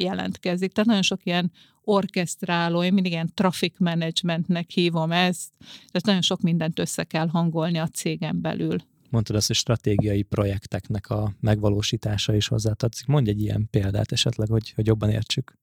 [0.00, 0.72] jelentkezik.
[0.72, 1.52] Tehát nagyon sok ilyen
[1.88, 7.78] orkesztráló, én mindig ilyen traffic managementnek hívom ezt, tehát nagyon sok mindent össze kell hangolni
[7.78, 8.78] a cégen belül
[9.10, 13.06] mondtad azt, hogy stratégiai projekteknek a megvalósítása is hozzátartozik.
[13.06, 15.58] Mondj egy ilyen példát esetleg, hogy, hogy jobban értsük.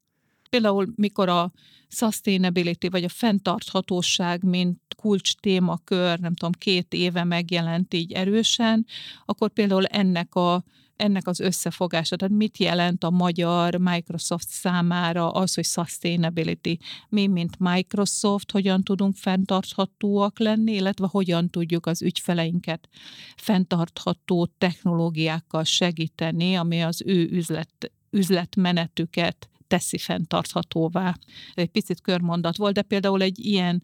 [0.50, 1.52] Például, mikor a
[1.88, 8.86] sustainability, vagy a fenntarthatóság, mint kulcs témakör, nem tudom, két éve megjelent így erősen,
[9.26, 10.64] akkor például ennek a
[10.96, 16.78] ennek az összefogása, tehát mit jelent a magyar Microsoft számára az, hogy sustainability.
[17.10, 22.90] Mi, mint Microsoft, hogyan tudunk fenntarthatóak lenni, illetve hogyan tudjuk az ügyfeleinket
[23.36, 31.18] fenntartható technológiákkal segíteni, ami az ő üzlet, üzletmenetüket teszi fenntarthatóvá.
[31.54, 33.84] Egy picit körmondat volt, de például egy ilyen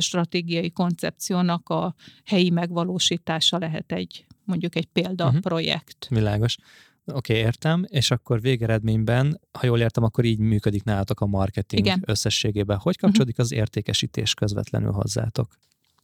[0.00, 6.04] stratégiai koncepciónak a helyi megvalósítása lehet egy mondjuk egy példaprojekt.
[6.04, 6.18] Uh-huh.
[6.18, 6.56] Világos.
[7.04, 11.86] Oké, okay, értem, és akkor végeredményben, ha jól értem, akkor így működik nálatok a marketing
[11.86, 12.02] Igen.
[12.06, 12.78] összességében.
[12.78, 13.50] Hogy kapcsolódik uh-huh.
[13.50, 15.58] az értékesítés közvetlenül hozzátok?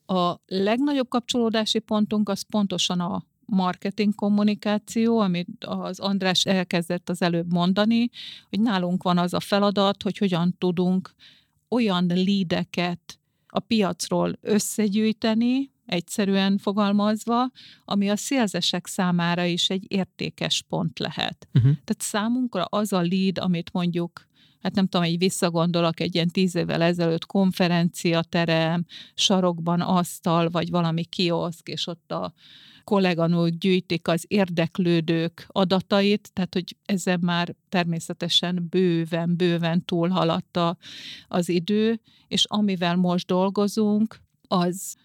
[0.06, 7.52] A legnagyobb kapcsolódási pontunk az pontosan a marketing kommunikáció, amit az András elkezdett az előbb
[7.52, 8.10] mondani,
[8.48, 11.14] hogy nálunk van az a feladat, hogy hogyan tudunk
[11.68, 17.50] olyan lídeket a piacról összegyűjteni, egyszerűen fogalmazva,
[17.84, 21.48] ami a szélzesek számára is egy értékes pont lehet.
[21.54, 21.72] Uh-huh.
[21.72, 24.26] Tehát számunkra az a lead, amit mondjuk
[24.60, 31.04] hát nem tudom, egy visszagondolok egy ilyen tíz évvel ezelőtt konferenciaterem, sarokban asztal, vagy valami
[31.04, 32.32] kioszk, és ott a
[32.84, 40.76] kolléganők gyűjtik az érdeklődők adatait, tehát hogy ezzel már természetesen bőven, bőven túlhaladta
[41.28, 44.96] az idő, és amivel most dolgozunk, az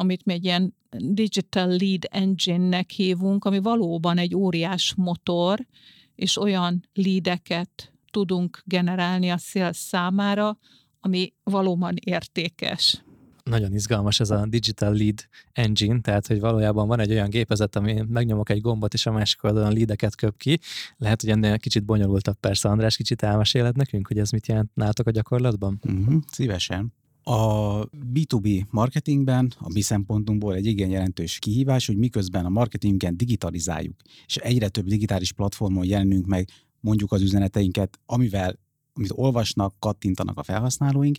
[0.00, 5.66] amit mi egy ilyen digital lead engine-nek hívunk, ami valóban egy óriás motor,
[6.14, 10.58] és olyan leadeket tudunk generálni a szél számára,
[11.00, 13.02] ami valóban értékes.
[13.42, 18.04] Nagyon izgalmas ez a Digital Lead Engine, tehát hogy valójában van egy olyan gépezet, ami
[18.08, 20.58] megnyomok egy gombot, és a másik oldalon leadeket köp ki.
[20.96, 22.68] Lehet, hogy ennél kicsit bonyolultabb persze.
[22.68, 25.80] András, kicsit elmeséled nekünk, hogy ez mit jelent nálatok a gyakorlatban?
[25.82, 26.92] Uh-huh, szívesen.
[27.22, 33.96] A B2B marketingben a mi szempontunkból egy igen jelentős kihívás, hogy miközben a marketinget digitalizáljuk,
[34.26, 36.48] és egyre több digitális platformon jelenünk meg
[36.80, 38.58] mondjuk az üzeneteinket, amivel,
[38.92, 41.16] amit olvasnak, kattintanak a felhasználóink,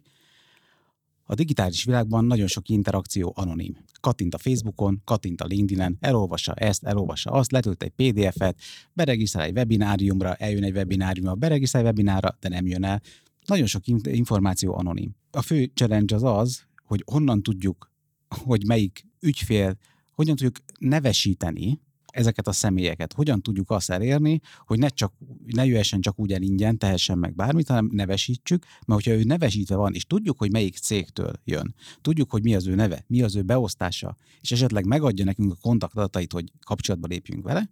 [1.31, 3.77] a digitális világban nagyon sok interakció anonim.
[3.99, 8.59] Kattint a Facebookon, kattint a LinkedIn-en, elolvassa ezt, elolvassa azt, letölt egy PDF-et,
[8.93, 13.01] beregisztrál egy webináriumra, eljön egy webináriumra, beregisztrál egy webinárra, de nem jön el.
[13.45, 15.15] Nagyon sok információ anonim.
[15.31, 17.91] A fő challenge az az, hogy honnan tudjuk,
[18.27, 19.77] hogy melyik ügyfél,
[20.13, 21.79] hogyan tudjuk nevesíteni
[22.11, 23.13] ezeket a személyeket.
[23.13, 25.13] Hogyan tudjuk azt elérni, hogy ne, csak,
[25.45, 29.75] ne jöhessen csak úgy el ingyen, tehessen meg bármit, hanem nevesítsük, mert hogyha ő nevesítve
[29.75, 33.35] van, és tudjuk, hogy melyik cégtől jön, tudjuk, hogy mi az ő neve, mi az
[33.35, 37.69] ő beosztása, és esetleg megadja nekünk a kontaktadatait, hogy kapcsolatba lépjünk vele,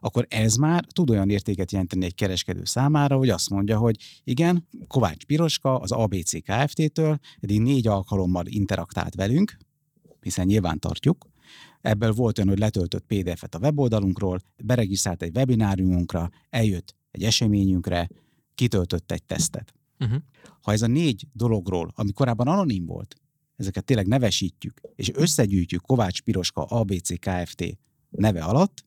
[0.00, 4.68] akkor ez már tud olyan értéket jelenteni egy kereskedő számára, hogy azt mondja, hogy igen,
[4.86, 9.56] Kovács Piroska az ABC Kft-től eddig négy alkalommal interaktált velünk,
[10.20, 11.28] hiszen nyilván tartjuk,
[11.80, 18.08] Ebből volt olyan, hogy letöltött PDF-et a weboldalunkról, beregisztrált egy webináriumunkra, eljött egy eseményünkre,
[18.54, 19.74] kitöltött egy tesztet.
[19.98, 20.22] Uh-huh.
[20.62, 23.16] Ha ez a négy dologról, ami korábban anonim volt,
[23.56, 27.78] ezeket tényleg nevesítjük, és összegyűjtjük Kovács Piroska ABC Kft.
[28.10, 28.84] neve alatt,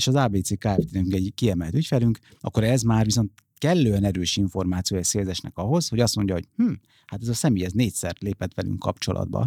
[0.00, 5.04] és az ABC kft egy kiemelt ügyfelünk, akkor ez már viszont kellően erős információ egy
[5.04, 6.72] szélzesnek ahhoz, hogy azt mondja, hogy hm,
[7.06, 9.46] hát ez a személy ez négyszer lépett velünk kapcsolatba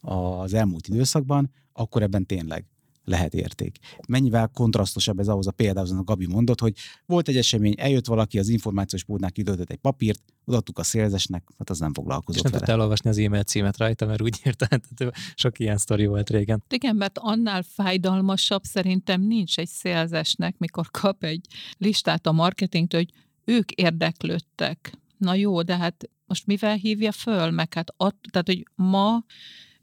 [0.00, 2.64] az elmúlt időszakban, akkor ebben tényleg
[3.04, 3.78] lehet érték.
[4.08, 6.74] Mennyivel kontrasztosabb ez ahhoz a példához, a Gabi mondott, hogy
[7.06, 11.70] volt egy esemény, eljött valaki, az információs búdnál kitöltött egy papírt, odaadtuk a szélzesnek, hát
[11.70, 14.80] az nem foglalkozott És nem tudta elolvasni az e-mail címet rajta, mert úgy érte,
[15.34, 16.62] sok ilyen sztori volt régen.
[16.68, 21.46] Igen, mert annál fájdalmasabb szerintem nincs egy szélzesnek, mikor kap egy
[21.78, 23.12] listát a marketingtől, hogy
[23.44, 24.98] ők érdeklődtek.
[25.18, 29.24] Na jó, de hát most mivel hívja föl, meg hát att, tehát, hogy ma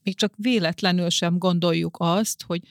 [0.04, 2.62] még csak véletlenül sem gondoljuk azt, hogy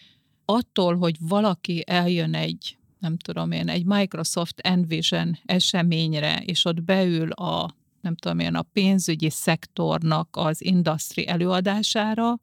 [0.51, 7.31] attól, hogy valaki eljön egy, nem tudom én, egy Microsoft Envision eseményre, és ott beül
[7.31, 12.39] a, nem tudom én, a pénzügyi szektornak az industry előadására,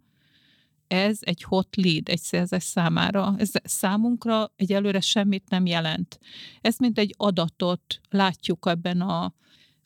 [0.87, 3.35] ez egy hot lead egy szerzes számára.
[3.37, 6.19] Ez számunkra egyelőre semmit nem jelent.
[6.61, 9.33] Ezt mint egy adatot látjuk ebben a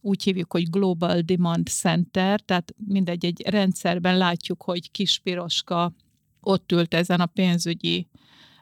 [0.01, 5.93] úgy hívjuk, hogy Global Demand Center, tehát mindegy, egy rendszerben látjuk, hogy Kispiroska
[6.41, 8.07] ott ült ezen a pénzügyi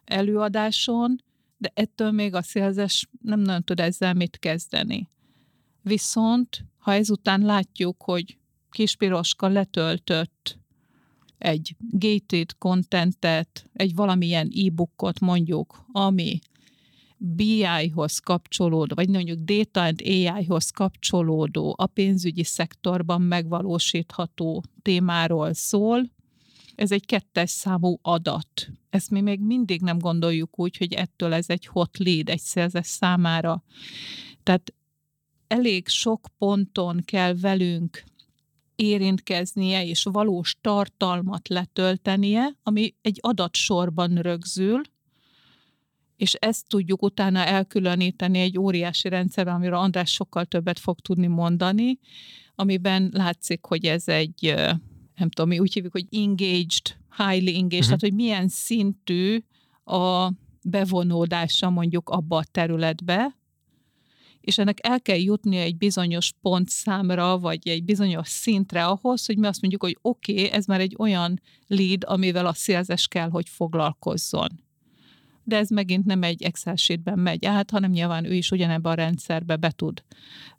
[0.10, 1.24] előadáson,
[1.58, 5.10] de ettől még a szélzes nem nagyon tud ezzel mit kezdeni.
[5.82, 8.38] Viszont, ha ezután látjuk, hogy
[8.72, 10.60] Kispiroska letöltött
[11.38, 16.40] egy gated contentet, egy valamilyen e-bookot mondjuk, ami
[17.18, 26.10] BI-hoz kapcsolódó, vagy mondjuk Data and AI-hoz kapcsolódó, a pénzügyi szektorban megvalósítható témáról szól,
[26.80, 28.70] ez egy kettes számú adat.
[28.90, 32.88] Ezt mi még mindig nem gondoljuk úgy, hogy ettől ez egy hot lead egy szerzes
[32.88, 33.64] számára.
[34.44, 34.74] Tehát
[35.48, 38.04] elég sok ponton kell velünk
[38.76, 44.82] érintkeznie és valós tartalmat letöltenie, ami egy adatsorban rögzül,
[46.16, 52.00] és ezt tudjuk utána elkülöníteni egy óriási rendszerben, amiről András sokkal többet fog tudni mondani,
[52.56, 54.56] amiben látszik, hogy ez egy,
[55.20, 57.86] nem tudom, mi úgy hívjuk, hogy engaged, highly engaged, uh-huh.
[57.86, 59.44] tehát hogy milyen szintű
[59.84, 60.32] a
[60.64, 63.38] bevonódása mondjuk abba a területbe,
[64.42, 69.48] és ennek el kell jutni egy bizonyos pontszámra, vagy egy bizonyos szintre ahhoz, hogy mi
[69.48, 73.50] azt mondjuk, hogy oké, okay, ez már egy olyan lead, amivel a szélzes kell, hogy
[73.50, 74.64] foglalkozzon.
[75.44, 78.96] de ez megint nem egy Excel sheetben megy át, hanem nyilván ő is ugyanebben a
[78.96, 80.04] rendszerbe be tud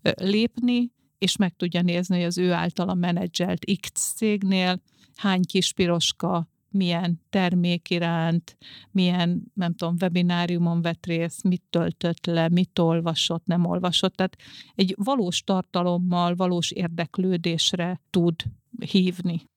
[0.02, 4.82] lépni, és meg tudja nézni, hogy az ő általa menedzselt X cégnél
[5.16, 8.56] hány kis piroska milyen termék iránt,
[8.90, 14.14] milyen, nem tudom, webináriumon vett részt, mit töltött le, mit olvasott, nem olvasott.
[14.14, 14.36] Tehát
[14.74, 18.34] egy valós tartalommal, valós érdeklődésre tud
[18.78, 19.49] hívni.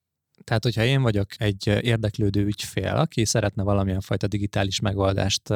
[0.43, 5.53] Tehát, hogyha én vagyok egy érdeklődő ügyfél, aki szeretne valamilyen fajta digitális megoldást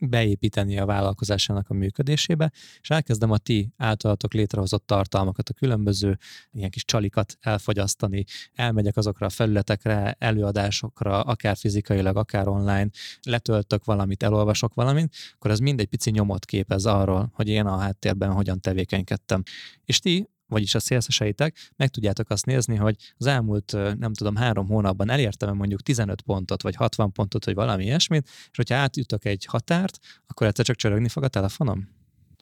[0.00, 6.18] beépíteni a vállalkozásának a működésébe, és elkezdem a ti általatok létrehozott tartalmakat, a különböző
[6.52, 12.88] ilyen kis csalikat elfogyasztani, elmegyek azokra a felületekre, előadásokra, akár fizikailag, akár online,
[13.22, 17.76] letöltök valamit, elolvasok valamit, akkor ez mind egy pici nyomot képez arról, hogy én a
[17.76, 19.42] háttérben hogyan tevékenykedtem.
[19.84, 24.66] És ti vagyis a szélszeseitek, meg tudjátok azt nézni, hogy az elmúlt, nem tudom, három
[24.66, 29.44] hónapban elértem mondjuk 15 pontot, vagy 60 pontot, vagy valami ilyesmit, és hogyha átjutok egy
[29.44, 31.88] határt, akkor egyszer csak csörögni fog a telefonom?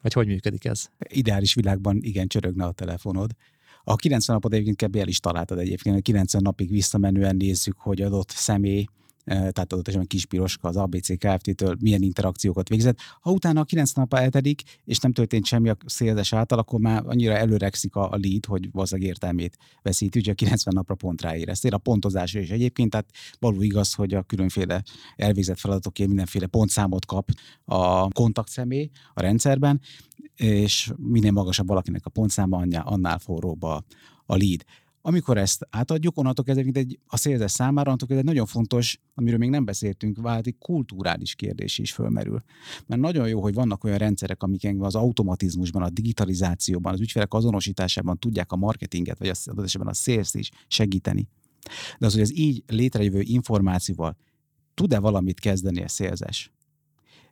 [0.02, 0.86] Vagy hogy működik ez?
[1.08, 3.30] Ideális világban igen, csörögne a telefonod.
[3.84, 4.96] A 90 napot egyébként kb.
[4.96, 8.86] el is találtad egyébként, a 90 napig visszamenően nézzük, hogy adott személy
[9.24, 12.98] tehát adott esetben Kispiroska az ABC Kft-től milyen interakciókat végzett.
[13.20, 17.02] Ha utána a 9 nap eltedik, és nem történt semmi a szélzes által, akkor már
[17.06, 21.74] annyira előrekszik a, lead, hogy valószínűleg értelmét veszít, úgyhogy a 90 napra pont ráéreztél.
[21.74, 24.82] A pontozásra is egyébként, tehát való igaz, hogy a különféle
[25.16, 27.30] elvégzett feladatokért mindenféle pontszámot kap
[27.64, 29.80] a kontaktszemély a rendszerben,
[30.36, 33.84] és minél magasabb valakinek a pontszáma, annál forróbb a,
[34.26, 34.64] a lead.
[35.02, 39.38] Amikor ezt átadjuk, onnantól kezdve, egy, a szélzes számára, onnantól kezdve egy nagyon fontos, amiről
[39.38, 42.42] még nem beszéltünk, válti kulturális kérdés is fölmerül.
[42.86, 48.18] Mert nagyon jó, hogy vannak olyan rendszerek, amik az automatizmusban, a digitalizációban, az ügyfelek azonosításában
[48.18, 51.28] tudják a marketinget, vagy az esetben a sales is segíteni.
[51.98, 54.16] De az, hogy az így létrejövő információval
[54.74, 56.52] tud-e valamit kezdeni a szélzes?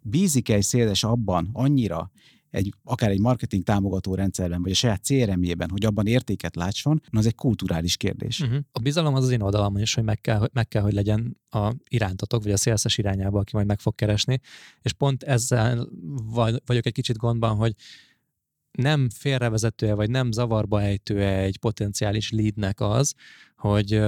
[0.03, 2.11] Bízik-e egy szélzes abban annyira,
[2.51, 7.27] egy, akár egy marketing támogató rendszerben, vagy a saját CRM-jében, hogy abban értéket látson, az
[7.27, 8.41] egy kulturális kérdés.
[8.41, 8.59] Uh-huh.
[8.73, 11.73] A bizalom az az én oldalamon is, hogy meg kell, meg kell, hogy legyen a
[11.89, 14.41] irántatok, vagy a szélszes irányába, aki majd meg fog keresni,
[14.83, 15.89] és pont ezzel
[16.67, 17.75] vagyok egy kicsit gondban, hogy
[18.71, 23.15] nem félrevezetője, vagy nem zavarba ejtője egy potenciális leadnek az,
[23.57, 24.01] hogy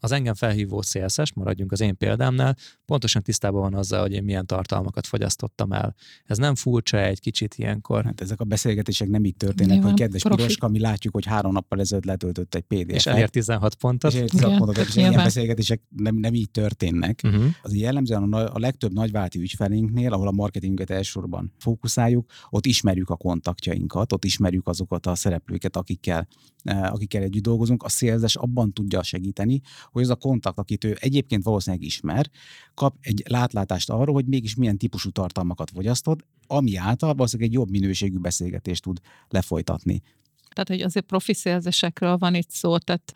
[0.00, 4.46] az engem felhívó CSS, maradjunk az én példámnál, pontosan tisztában van azzal, hogy én milyen
[4.46, 5.94] tartalmakat fogyasztottam el.
[6.24, 8.04] Ez nem furcsa egy kicsit ilyenkor.
[8.04, 10.36] Hát ezek a beszélgetések nem így történnek, Nyilván, hogy kedves profi.
[10.36, 12.90] Piroska, mi látjuk, hogy három nappal ezelőtt letöltött egy PDF-et.
[12.90, 14.10] És elér 16 pontot.
[14.10, 17.20] És elér 16 pontot, és ilyen beszélgetések nem, nem így történnek.
[17.24, 17.44] Uh-huh.
[17.62, 23.16] Az jellemzően a, a legtöbb nagyválti ügyfelénknél, ahol a marketinget elsősorban fókuszáljuk, ott ismerjük a
[23.16, 26.28] kontaktjainkat, ott ismerjük azokat a szereplőket, akikkel,
[26.62, 27.82] eh, akikkel együtt dolgozunk.
[27.82, 29.60] A szélzes abban tudja segíteni,
[29.90, 32.30] hogy az a kontakt, akit ő egyébként valószínűleg ismer,
[32.74, 37.70] kap egy látlátást arról, hogy mégis milyen típusú tartalmakat fogyasztod, ami által valószínűleg egy jobb
[37.70, 40.02] minőségű beszélgetést tud lefolytatni.
[40.48, 43.12] Tehát, hogy azért profi szélzesekről van itt szó, tehát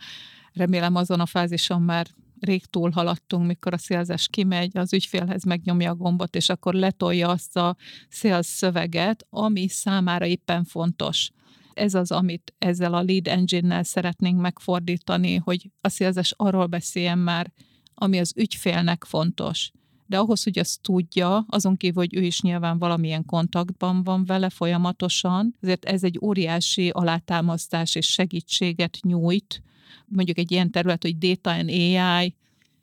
[0.53, 2.07] remélem azon a fázison már
[2.41, 7.29] rég túl haladtunk, mikor a szélzes kimegy, az ügyfélhez megnyomja a gombot, és akkor letolja
[7.29, 7.77] azt a
[8.09, 11.31] szélsz szöveget, ami számára éppen fontos
[11.75, 17.53] ez az, amit ezzel a lead engine-nel szeretnénk megfordítani, hogy a szélzes arról beszéljen már,
[17.95, 19.71] ami az ügyfélnek fontos.
[20.07, 24.49] De ahhoz, hogy azt tudja, azon kívül, hogy ő is nyilván valamilyen kontaktban van vele
[24.49, 29.63] folyamatosan, ezért ez egy óriási alátámasztás és segítséget nyújt.
[30.07, 32.35] Mondjuk egy ilyen terület, hogy Data and AI,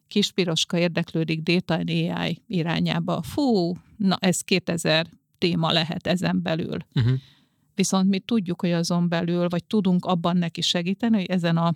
[0.08, 3.22] Kispiroska érdeklődik Data and AI irányába.
[3.22, 6.78] Fú, na ez 2000 téma lehet ezen belül.
[6.96, 7.14] Uh-huh.
[7.82, 11.74] Viszont mi tudjuk, hogy azon belül, vagy tudunk abban neki segíteni, hogy ezen a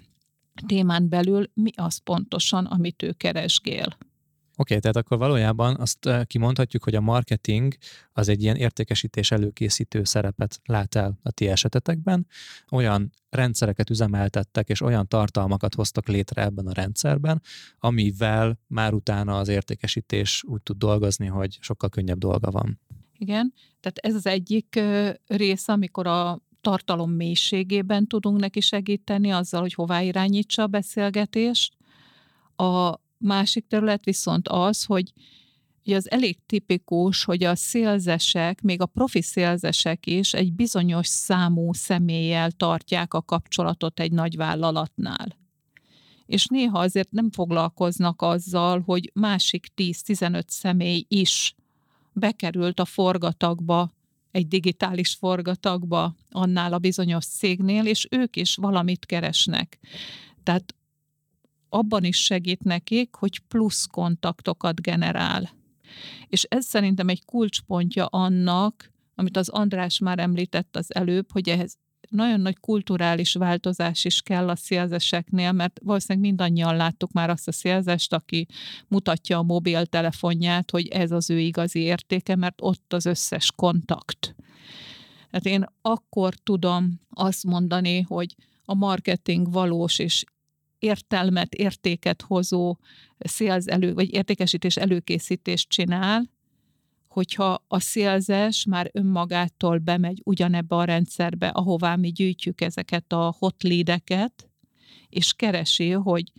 [0.65, 3.85] témán belül mi az pontosan, amit ő keresgél.
[3.85, 3.97] Oké,
[4.57, 7.73] okay, tehát akkor valójában azt kimondhatjuk, hogy a marketing
[8.13, 12.27] az egy ilyen értékesítés előkészítő szerepet lát el a ti esetetekben.
[12.71, 17.41] Olyan rendszereket üzemeltettek, és olyan tartalmakat hoztak létre ebben a rendszerben,
[17.79, 22.79] amivel már utána az értékesítés úgy tud dolgozni, hogy sokkal könnyebb dolga van.
[23.17, 24.79] Igen, tehát ez az egyik
[25.27, 31.73] része, amikor a tartalom mélységében tudunk neki segíteni, azzal, hogy hová irányítsa a beszélgetést.
[32.55, 35.13] A másik terület viszont az, hogy
[35.85, 41.73] Ugye az elég tipikus, hogy a szélzesek, még a profi szélzesek is egy bizonyos számú
[41.73, 45.37] személlyel tartják a kapcsolatot egy nagy vállalatnál.
[46.25, 51.55] És néha azért nem foglalkoznak azzal, hogy másik 10-15 személy is
[52.15, 53.93] bekerült a forgatagba,
[54.31, 59.79] egy digitális forgatagba annál a bizonyos cégnél, és ők is valamit keresnek.
[60.43, 60.75] Tehát
[61.69, 65.49] abban is segít nekik, hogy plusz kontaktokat generál.
[66.27, 71.77] És ez szerintem egy kulcspontja annak, amit az András már említett az előbb, hogy ehhez
[72.09, 77.51] nagyon nagy kulturális változás is kell a szélzeseknél, mert valószínűleg mindannyian láttuk már azt a
[77.51, 78.47] szélzest, aki
[78.87, 84.35] mutatja a mobiltelefonját, hogy ez az ő igazi értéke, mert ott az összes kontakt.
[85.31, 88.35] Hát én akkor tudom azt mondani, hogy
[88.65, 90.23] a marketing valós és
[90.79, 92.77] értelmet, értéket hozó
[93.27, 96.23] sales elő, vagy értékesítés előkészítést csinál,
[97.15, 103.63] hogyha a szélzes már önmagától bemegy ugyanebbe a rendszerbe, ahová mi gyűjtjük ezeket a hot
[103.63, 104.49] lead-eket,
[105.09, 106.31] és keresi, hogy,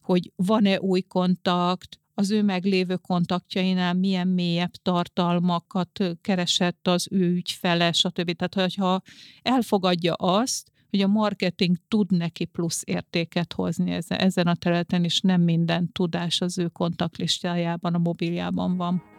[0.00, 7.92] hogy van-e új kontakt, az ő meglévő kontaktjainál milyen mélyebb tartalmakat keresett az ő ügyfele,
[7.92, 8.32] stb.
[8.32, 9.02] Tehát, hogyha
[9.42, 15.40] elfogadja azt, hogy a marketing tud neki plusz értéket hozni ezen a területen, és nem
[15.40, 19.16] minden tudás az ő kontaktlistájában, a mobiljában van.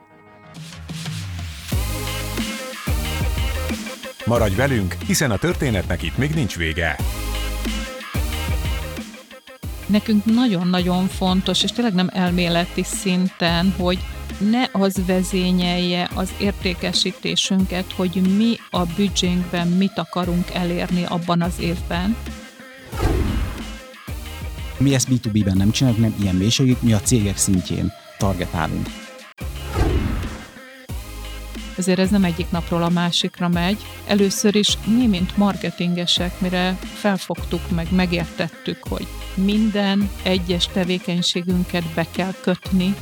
[4.29, 6.95] Maradj velünk, hiszen a történetnek itt még nincs vége.
[9.85, 13.99] Nekünk nagyon-nagyon fontos, és tényleg nem elméleti szinten, hogy
[14.51, 22.15] ne az vezényelje az értékesítésünket, hogy mi a büdzsénkben mit akarunk elérni abban az évben.
[24.77, 28.87] Mi ezt B2B-ben nem csináljuk, nem ilyen mélységig, mi a cégek szintjén targetálunk
[31.79, 33.77] ezért ez nem egyik napról a másikra megy.
[34.07, 42.33] Először is mi, mint marketingesek, mire felfogtuk meg, megértettük, hogy minden egyes tevékenységünket be kell
[42.41, 42.95] kötni,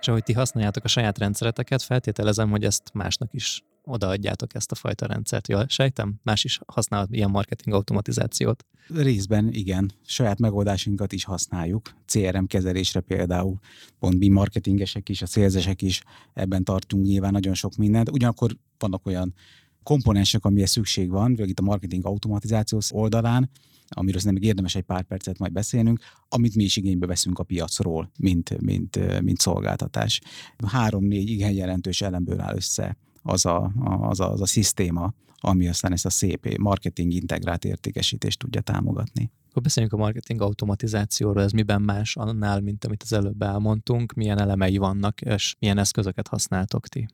[0.00, 4.74] És ahogy ti használjátok a saját rendszereteket, feltételezem, hogy ezt másnak is odaadjátok ezt a
[4.74, 5.48] fajta rendszert.
[5.48, 6.14] Jól sejtem?
[6.22, 8.66] Más is használ ilyen marketing automatizációt.
[8.88, 11.94] Részben igen, saját megoldásunkat is használjuk.
[12.06, 13.58] CRM kezelésre például,
[13.98, 16.02] pont mi marketingesek is, a szélzesek is
[16.34, 18.10] ebben tartunk nyilván nagyon sok mindent.
[18.10, 19.34] Ugyanakkor vannak olyan
[19.82, 23.50] komponensek, amihez szükség van, vagy itt a marketing automatizáció oldalán,
[23.88, 28.10] amiről nem érdemes egy pár percet majd beszélnünk, amit mi is igénybe veszünk a piacról,
[28.18, 30.20] mint, mint, mint szolgáltatás.
[30.66, 32.96] Három-négy igen jelentős elemből áll össze
[33.26, 38.38] az a, az a, az a szisztéma, ami aztán ezt a szép marketing integrált értékesítést
[38.38, 39.30] tudja támogatni.
[39.50, 44.38] Akkor beszéljünk a marketing automatizációról, ez miben más annál, mint amit az előbb elmondtunk, milyen
[44.38, 47.08] elemei vannak, és milyen eszközöket használtok ti?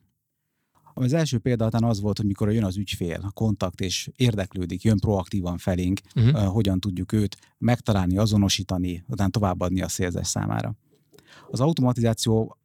[0.93, 4.97] Az első példa az volt, hogy mikor jön az ügyfél, a kontakt, és érdeklődik, jön
[4.97, 6.33] proaktívan felénk, uh-huh.
[6.33, 10.75] uh, hogyan tudjuk őt megtalálni, azonosítani, utána továbbadni a szélzes számára.
[11.49, 12.57] Az automatizáció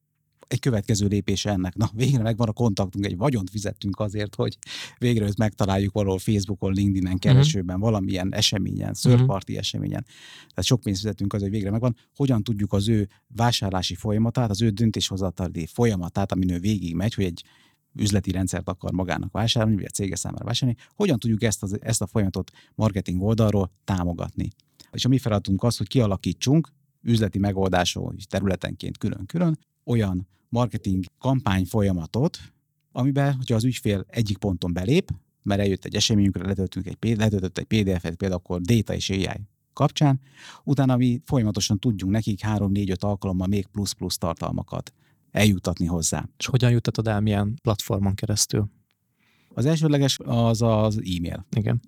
[0.48, 1.74] egy következő lépés ennek.
[1.74, 4.58] Na, végre megvan a kontaktunk, egy vagyont fizettünk azért, hogy
[4.98, 7.20] végre őt megtaláljuk valahol Facebookon, LinkedIn-en, mhm.
[7.20, 7.90] keresőben, uh-huh.
[7.90, 9.66] valamilyen eseményen, szörparti uh-huh.
[9.66, 10.04] eseményen.
[10.38, 11.96] Tehát sok pénzt fizettünk azért, hogy végre megvan.
[12.16, 17.24] Hogyan tudjuk az ő vásárlási folyamatát, az ő döntéshozatali folyamatát, amin ő végig megy, hogy
[17.24, 17.44] egy
[17.94, 22.02] üzleti rendszert akar magának vásárolni, vagy a cége számára vásárolni, hogyan tudjuk ezt, az, ezt
[22.02, 24.48] a folyamatot marketing oldalról támogatni.
[24.92, 26.68] És a mi feladatunk az, hogy kialakítsunk
[27.02, 32.38] üzleti megoldású területenként külön-külön olyan marketing kampány folyamatot,
[32.92, 35.10] amiben, hogyha az ügyfél egyik ponton belép,
[35.42, 39.40] mert eljött egy eseményünkre, letöltünk egy, letöltött egy PDF-et, például akkor Data és AI
[39.72, 40.20] kapcsán,
[40.64, 44.92] utána mi folyamatosan tudjunk nekik 3-4-5 alkalommal még plusz-plusz tartalmakat
[45.30, 46.28] eljutatni hozzá.
[46.38, 48.70] És hogyan juttatod el, milyen platformon keresztül?
[49.54, 51.46] Az elsődleges az az e-mail.
[51.50, 51.80] Igen.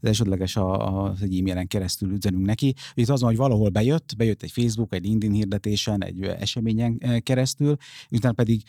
[0.00, 2.74] Az elsődleges az egy e-mailen keresztül üzenünk neki.
[2.94, 7.76] Itt az van, hogy valahol bejött, bejött egy Facebook, egy LinkedIn hirdetésen, egy eseményen keresztül,
[8.10, 8.62] utána pedig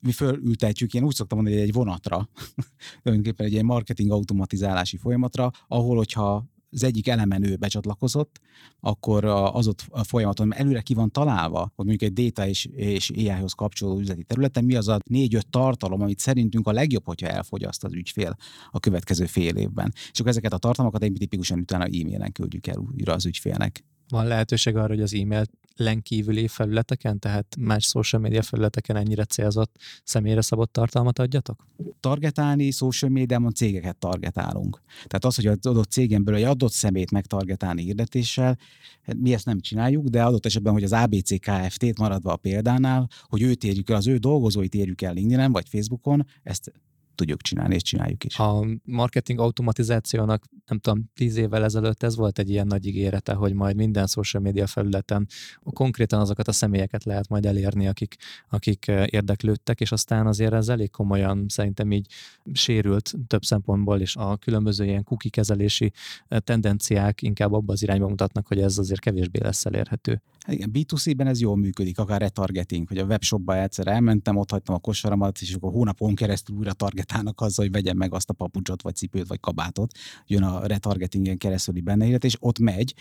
[0.00, 2.28] mi fölültetjük, én úgy szoktam mondani, hogy egy vonatra,
[3.02, 8.40] tulajdonképpen egy ilyen marketing automatizálási folyamatra, ahol, hogyha az egyik elemen ő becsatlakozott,
[8.80, 13.10] akkor az ott a folyamaton előre ki van találva, hogy mondjuk egy data és, és
[13.10, 17.84] AI-hoz kapcsolódó üzleti területen mi az a négy-öt tartalom, amit szerintünk a legjobb, hogyha elfogyaszt
[17.84, 18.36] az ügyfél
[18.70, 19.92] a következő fél évben.
[20.12, 23.84] És akkor ezeket a tartalmakat egy tipikusan utána e-mailen küldjük el újra az ügyfélnek.
[24.08, 25.44] Van lehetőség arra, hogy az e-mail
[25.76, 31.66] lenkívüli felületeken, tehát más social media felületeken ennyire célzott, személyre szabott tartalmat adjatok?
[32.00, 34.80] Targetálni social médiában cégeket targetálunk.
[34.86, 38.58] Tehát az, hogy az adott cégen belül egy adott szemét megtargetálni hirdetéssel,
[39.02, 43.08] hát mi ezt nem csináljuk, de adott esetben, hogy az ABC Kft-t maradva a példánál,
[43.22, 46.72] hogy őt érjük el, az ő dolgozóit érjük el LinkedIn-en vagy Facebookon, ezt
[47.14, 48.38] tudjuk csinálni, és csináljuk is.
[48.38, 53.52] A marketing automatizációnak, nem tudom, tíz évvel ezelőtt ez volt egy ilyen nagy ígérete, hogy
[53.52, 55.26] majd minden social media felületen
[55.62, 58.16] konkrétan azokat a személyeket lehet majd elérni, akik,
[58.50, 62.06] akik érdeklődtek, és aztán azért ez elég komolyan szerintem így
[62.52, 65.92] sérült több szempontból, és a különböző ilyen cookie kezelési
[66.28, 70.22] tendenciák inkább abba az irányba mutatnak, hogy ez azért kevésbé lesz elérhető.
[70.38, 74.74] Hát igen, B2C-ben ez jól működik, akár retargeting, hogy a webshopba egyszer elmentem, ott hagytam
[74.74, 76.72] a kosaramat, és akkor hónapon keresztül újra
[77.02, 79.92] targetálnak azzal, hogy vegyem meg azt a papucsot, vagy cipőt, vagy kabátot.
[80.26, 82.94] Jön a retargetingen keresztüli benne és ott megy.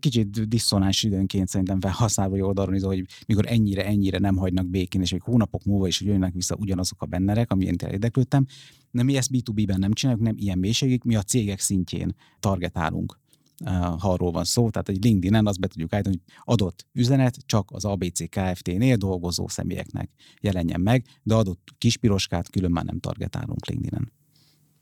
[0.00, 5.22] Kicsit diszonáns időnként szerintem felhasználói oldalon, hogy mikor ennyire, ennyire nem hagynak békén, és még
[5.22, 8.46] hónapok múlva is jönnek vissza ugyanazok a bennerek, amilyen érdeklődtem.
[8.90, 13.18] De mi ezt B2B-ben nem csináljuk, nem ilyen mélységig, mi a cégek szintjén targetálunk
[13.64, 17.70] ha arról van szó, tehát egy LinkedIn-en azt be tudjuk állítani, hogy adott üzenet csak
[17.72, 24.12] az ABC Kft-nél dolgozó személyeknek jelenjen meg, de adott kispiroskát külön már nem targetálunk LinkedIn-en.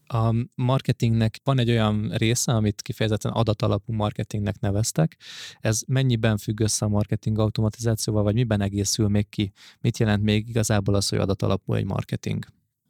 [0.06, 5.16] A marketingnek van egy olyan része, amit kifejezetten adatalapú marketingnek neveztek.
[5.60, 9.52] Ez mennyiben függ össze a marketing automatizációval, vagy miben egészül még ki?
[9.80, 12.44] Mit jelent még igazából az, hogy adatalapú egy marketing?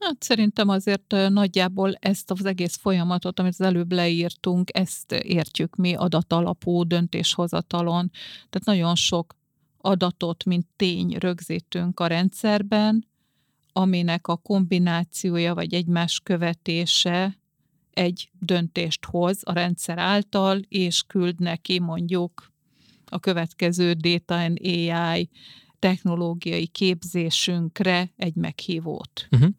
[0.04, 5.94] Hát szerintem azért nagyjából ezt az egész folyamatot, amit az előbb leírtunk, ezt értjük mi
[5.94, 8.10] adatalapú döntéshozatalon.
[8.50, 9.36] Tehát nagyon sok
[9.78, 13.06] adatot, mint tény rögzítünk a rendszerben,
[13.72, 17.38] aminek a kombinációja vagy egymás követése
[17.92, 22.52] egy döntést hoz a rendszer által, és küld neki mondjuk
[23.06, 25.30] a következő Data and AI
[25.78, 29.28] technológiai képzésünkre egy meghívót.
[29.30, 29.50] Uh-huh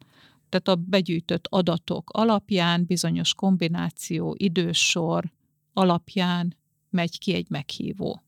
[0.58, 5.32] tehát a begyűjtött adatok alapján, bizonyos kombináció, idősor
[5.72, 6.56] alapján
[6.90, 8.25] megy ki egy meghívó.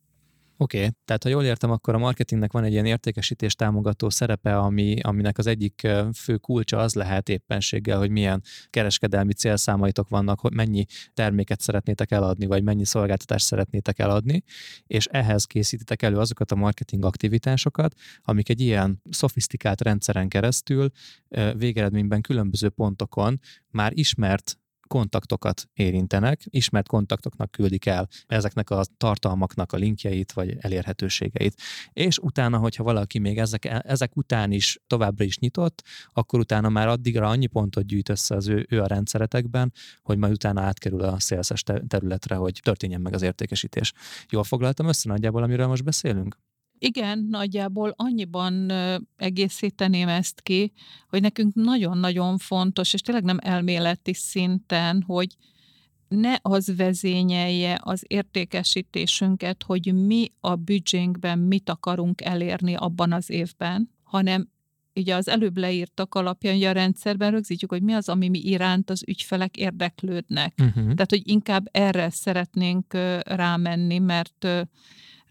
[0.60, 0.90] Oké, okay.
[1.04, 5.38] tehát ha jól értem, akkor a marketingnek van egy ilyen értékesítés támogató szerepe, ami, aminek
[5.38, 10.84] az egyik fő kulcsa az lehet éppenséggel, hogy milyen kereskedelmi célszámaitok vannak, hogy mennyi
[11.14, 14.42] terméket szeretnétek eladni, vagy mennyi szolgáltatást szeretnétek eladni,
[14.86, 20.90] és ehhez készítitek elő azokat a marketing aktivitásokat, amik egy ilyen szofisztikált rendszeren keresztül
[21.56, 23.40] végeredményben különböző pontokon
[23.70, 31.54] már ismert kontaktokat érintenek, ismert kontaktoknak küldik el ezeknek a tartalmaknak a linkjeit vagy elérhetőségeit.
[31.92, 35.82] És utána, hogyha valaki még ezek, ezek után is továbbra is nyitott,
[36.12, 39.72] akkor utána már addigra annyi pontot gyűjt össze az ő, ő a rendszeretekben,
[40.02, 43.92] hogy majd utána átkerül a szélszes területre, hogy történjen meg az értékesítés.
[44.30, 46.47] Jól foglaltam össze nagyjából, amiről most beszélünk?
[46.78, 48.72] Igen, nagyjából annyiban
[49.16, 50.72] egészíteném ezt ki,
[51.08, 55.36] hogy nekünk nagyon-nagyon fontos, és tényleg nem elméleti szinten, hogy
[56.08, 63.90] ne az vezényelje az értékesítésünket, hogy mi a büdzsénkben mit akarunk elérni abban az évben,
[64.02, 64.48] hanem
[64.94, 68.90] ugye az előbb leírtak alapján, hogy a rendszerben rögzítjük, hogy mi az, ami mi iránt
[68.90, 70.54] az ügyfelek érdeklődnek.
[70.58, 70.84] Uh-huh.
[70.84, 72.92] Tehát, hogy inkább erre szeretnénk
[73.24, 74.46] rámenni, mert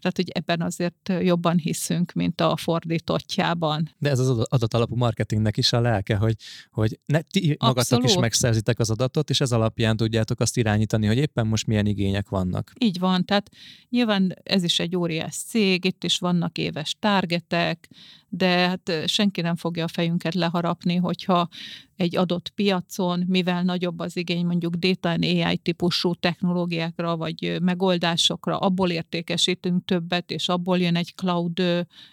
[0.00, 3.94] tehát, hogy ebben azért jobban hiszünk, mint a fordítottjában.
[3.98, 6.34] De ez az adatalapú marketingnek is a lelke, hogy,
[6.70, 11.18] hogy ne, ti magatok is megszerzitek az adatot, és ez alapján tudjátok azt irányítani, hogy
[11.18, 12.72] éppen most milyen igények vannak.
[12.78, 13.50] Így van, tehát
[13.88, 17.88] nyilván ez is egy óriás cég, itt is vannak éves targetek,
[18.28, 21.48] de hát senki nem fogja a fejünket leharapni, hogyha
[21.96, 28.58] egy adott piacon, mivel nagyobb az igény mondjuk data and AI típusú technológiákra vagy megoldásokra,
[28.58, 31.58] abból értékesítünk többet, és abból jön egy cloud,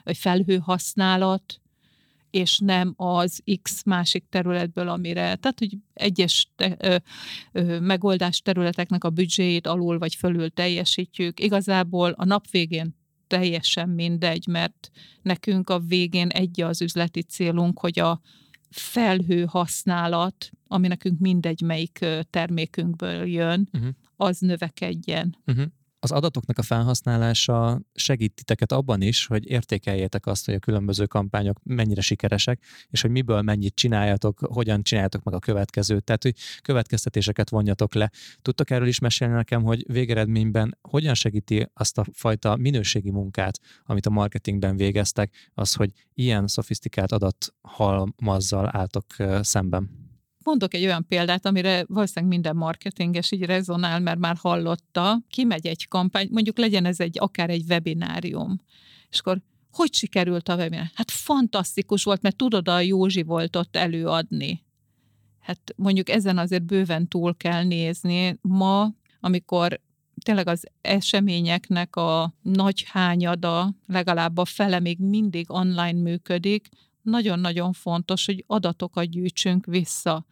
[0.03, 1.59] egy felhő használat,
[2.29, 6.95] és nem az X másik területből, amire, tehát hogy egyes te, ö,
[7.51, 11.39] ö, megoldás területeknek a büdzséjét alul vagy fölül teljesítjük.
[11.39, 12.95] Igazából a nap végén
[13.27, 18.21] teljesen mindegy, mert nekünk a végén egy az üzleti célunk, hogy a
[18.69, 23.89] felhő használat, ami nekünk mindegy melyik termékünkből jön, uh-huh.
[24.15, 25.37] az növekedjen.
[25.45, 25.65] Uh-huh
[26.05, 31.59] az adatoknak a felhasználása segít titeket abban is, hogy értékeljétek azt, hogy a különböző kampányok
[31.63, 37.49] mennyire sikeresek, és hogy miből mennyit csináljatok, hogyan csináljátok meg a következőt, tehát hogy következtetéseket
[37.49, 38.11] vonjatok le.
[38.41, 44.05] Tudtok erről is mesélni nekem, hogy végeredményben hogyan segíti azt a fajta minőségi munkát, amit
[44.05, 49.05] a marketingben végeztek, az, hogy ilyen szofisztikált adathalmazzal álltok
[49.41, 50.04] szemben?
[50.45, 55.21] Mondok egy olyan példát, amire valószínűleg minden marketinges így rezonál, mert már hallotta.
[55.29, 58.61] Kimegy egy kampány, mondjuk legyen ez egy akár egy webinárium,
[59.09, 59.41] és akkor
[59.71, 60.91] hogy sikerült a webinár?
[60.93, 64.63] Hát fantasztikus volt, mert tudod, a Józsi volt ott előadni.
[65.39, 68.37] Hát mondjuk ezen azért bőven túl kell nézni.
[68.41, 69.81] Ma, amikor
[70.23, 76.69] tényleg az eseményeknek a nagy hányada, legalább a fele még mindig online működik,
[77.05, 80.25] nagyon-nagyon fontos, hogy adatokat gyűjtsünk vissza.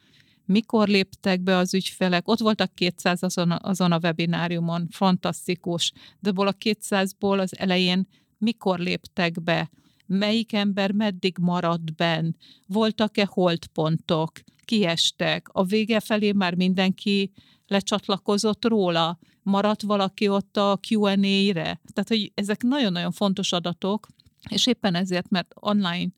[0.46, 2.28] Mikor léptek be az ügyfelek?
[2.28, 5.92] Ott voltak 200 azon azon a webináriumon, fantasztikus.
[6.20, 8.08] De abból a 200-ból az elején
[8.38, 9.70] mikor léptek be?
[10.06, 12.32] Melyik ember meddig maradt benn?
[12.68, 14.32] Voltak-e holdpontok?
[14.66, 15.48] Kiestek?
[15.52, 17.32] A vége felé már mindenki
[17.68, 19.20] lecsatlakozott róla?
[19.42, 21.82] Maradt valaki ott a Q&A-re?
[21.94, 24.08] Tehát, hogy ezek nagyon-nagyon fontos adatok,
[24.50, 26.12] és éppen ezért, mert online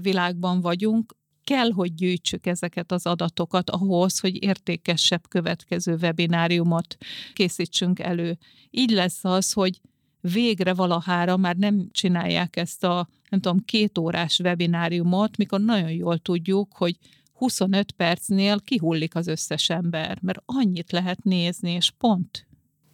[0.00, 6.96] világban vagyunk, kell, hogy gyűjtsük ezeket az adatokat ahhoz, hogy értékesebb következő webináriumot
[7.32, 8.38] készítsünk elő.
[8.70, 9.80] Így lesz az, hogy
[10.20, 16.18] végre valahára már nem csinálják ezt a, nem tudom, két órás webináriumot, mikor nagyon jól
[16.18, 16.96] tudjuk, hogy
[17.32, 22.46] 25 percnél kihullik az összes ember, mert annyit lehet nézni, és pont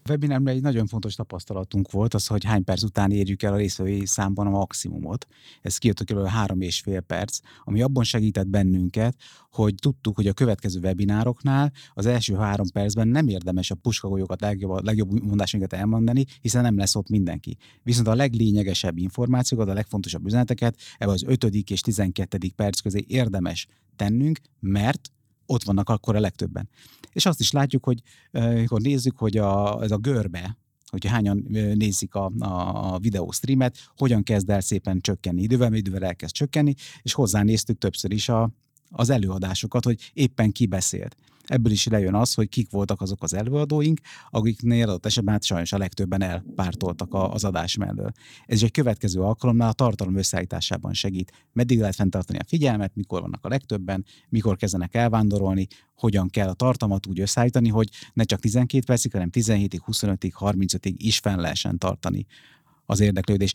[0.09, 4.07] webinárban egy nagyon fontos tapasztalatunk volt az, hogy hány perc után érjük el a részvevői
[4.07, 5.27] számban a maximumot.
[5.63, 6.27] Ez kijött kb.
[6.27, 9.17] három és fél perc, ami abban segített bennünket,
[9.51, 14.85] hogy tudtuk, hogy a következő webinároknál az első három percben nem érdemes a puskagolyókat, legjobb,
[14.85, 17.57] legjobb mondásunkat elmondani, hiszen nem lesz ott mindenki.
[17.83, 23.67] Viszont a leglényegesebb információkat, a legfontosabb üzeneteket ebbe az ötödik és tizenkettedik perc közé érdemes
[23.97, 25.11] tennünk, mert
[25.47, 26.69] ott vannak akkor a legtöbben.
[27.13, 30.59] És azt is látjuk, hogy amikor nézzük, hogy a, ez a görbe,
[30.91, 31.45] hogyha hányan
[31.75, 37.13] nézik a, a videó streamet, hogyan kezd el szépen csökkenni idővel, idővel elkezd csökkenni, és
[37.13, 38.51] hozzánéztük többször is a,
[38.91, 41.17] az előadásokat, hogy éppen ki beszélt
[41.47, 45.73] ebből is lejön az, hogy kik voltak azok az előadóink, akiknél adott esetben hát sajnos
[45.73, 48.13] a legtöbben elpártoltak az adás mellől.
[48.47, 51.33] Ez is egy következő alkalommal a tartalom összeállításában segít.
[51.53, 56.55] Meddig lehet fenntartani a figyelmet, mikor vannak a legtöbben, mikor kezdenek elvándorolni, hogyan kell a
[56.55, 61.79] tartalmat úgy összeállítani, hogy ne csak 12 percig, hanem 17-ig, 25-ig, 35-ig is fenn lehessen
[61.79, 62.27] tartani
[62.87, 63.53] az érdeklődés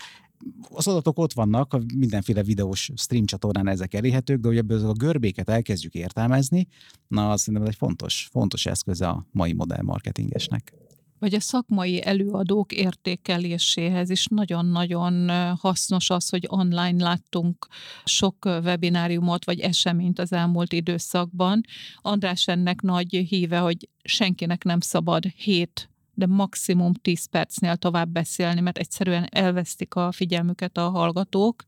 [0.70, 4.94] az adatok ott vannak, a mindenféle videós stream csatornán ezek elérhetők, de hogy ebből a
[4.94, 6.68] görbéket elkezdjük értelmezni,
[7.08, 10.74] na az szerintem egy fontos, fontos eszköze a mai modern marketingesnek
[11.22, 17.68] vagy a szakmai előadók értékeléséhez is nagyon-nagyon hasznos az, hogy online láttunk
[18.04, 21.62] sok webináriumot vagy eseményt az elmúlt időszakban.
[22.02, 25.91] András ennek nagy híve, hogy senkinek nem szabad hét
[26.22, 31.64] de maximum 10 percnél tovább beszélni, mert egyszerűen elvesztik a figyelmüket a hallgatók,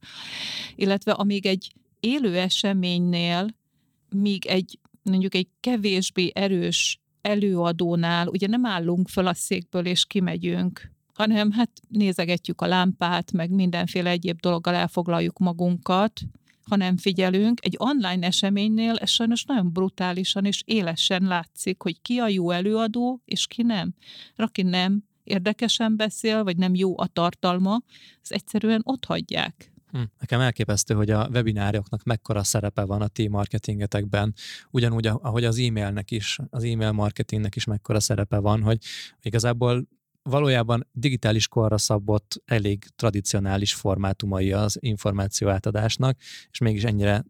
[0.75, 3.47] illetve amíg egy élő eseménynél,
[4.09, 10.91] míg egy mondjuk egy kevésbé erős előadónál, ugye nem állunk föl a székből és kimegyünk,
[11.13, 16.21] hanem hát nézegetjük a lámpát, meg mindenféle egyéb dologgal elfoglaljuk magunkat,
[16.63, 17.65] ha nem figyelünk.
[17.65, 23.21] Egy online eseménynél ez sajnos nagyon brutálisan és élesen látszik, hogy ki a jó előadó,
[23.25, 23.93] és ki nem.
[24.35, 27.81] Aki nem érdekesen beszél, vagy nem jó a tartalma,
[28.21, 29.71] az egyszerűen ott hagyják.
[29.91, 30.01] Hm.
[30.19, 34.33] Nekem elképesztő, hogy a webinároknak mekkora szerepe van a ti marketingetekben,
[34.71, 38.77] ugyanúgy, ahogy az e-mailnek is, az e-mail marketingnek is mekkora szerepe van, hogy
[39.21, 39.87] igazából
[40.23, 46.17] valójában digitális korra szabott, elég tradicionális formátumai az információ átadásnak,
[46.51, 47.23] és mégis ennyire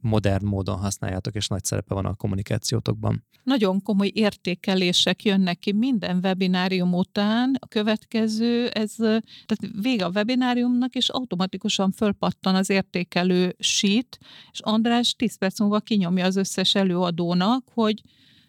[0.00, 3.24] modern módon használjátok, és nagy szerepe van a kommunikációtokban.
[3.42, 7.56] Nagyon komoly értékelések jönnek ki minden webinárium után.
[7.58, 14.18] A következő, ez tehát vége a webináriumnak, és automatikusan fölpattan az értékelő sheet,
[14.52, 18.02] és András 10 perc múlva kinyomja az összes előadónak, hogy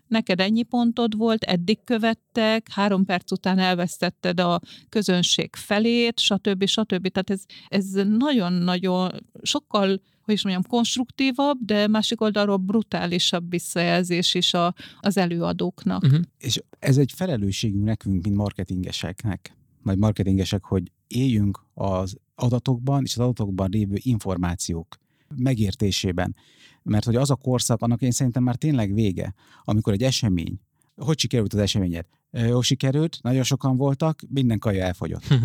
[0.10, 6.66] neked ennyi pontod volt, eddig követtek, három perc után elvesztetted a közönség felét, stb.
[6.66, 7.07] stb.
[7.07, 14.53] Tehát ez, ez nagyon-nagyon sokkal hogy is mondjam, konstruktívabb, de másik oldalról brutálisabb visszajelzés is
[14.53, 16.03] a, az előadóknak.
[16.03, 16.22] Uh-huh.
[16.38, 23.24] És ez egy felelősségünk nekünk, mint marketingeseknek, vagy marketingesek, hogy éljünk az adatokban és az
[23.24, 24.97] adatokban lévő információk
[25.36, 26.36] megértésében.
[26.89, 29.33] Mert hogy az a korszak, annak én szerintem már tényleg vége,
[29.63, 30.59] amikor egy esemény,
[30.95, 32.05] hogy sikerült az eseményed?
[32.31, 35.23] Jó sikerült, nagyon sokan voltak, minden kaja elfogyott.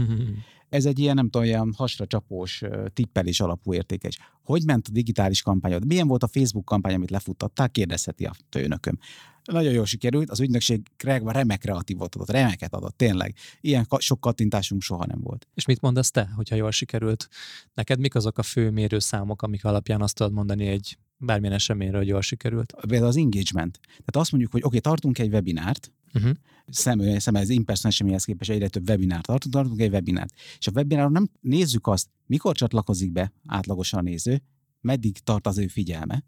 [0.68, 4.18] Ez egy ilyen, nem tudom, ilyen hasra csapós tippelés alapú értékes.
[4.42, 5.86] Hogy ment a digitális kampányod?
[5.86, 7.70] Milyen volt a Facebook kampány, amit lefuttattál?
[7.70, 8.99] Kérdezheti a főnököm.
[9.45, 10.82] Nagyon jól sikerült, az ügynökség
[11.24, 13.34] remek kreatívot adott, remeket adott, tényleg.
[13.61, 15.49] Ilyen sok kattintásunk soha nem volt.
[15.55, 17.28] És mit mondasz te, hogyha jól sikerült?
[17.74, 22.09] Neked mik azok a fő mérőszámok, amik alapján azt tudod mondani egy bármilyen eseményről, hogy
[22.09, 22.75] jól sikerült?
[22.81, 23.79] Például az engagement.
[23.83, 26.33] Tehát azt mondjuk, hogy oké, okay, tartunk egy webinárt, uh-huh.
[26.67, 30.35] szem, szem ez in-person eseményhez képest egyre több webinárt tartunk, tartunk egy webinárt.
[30.59, 34.43] És a webináron nem nézzük azt, mikor csatlakozik be átlagosan a néző,
[34.81, 36.25] meddig tart az ő figyelme,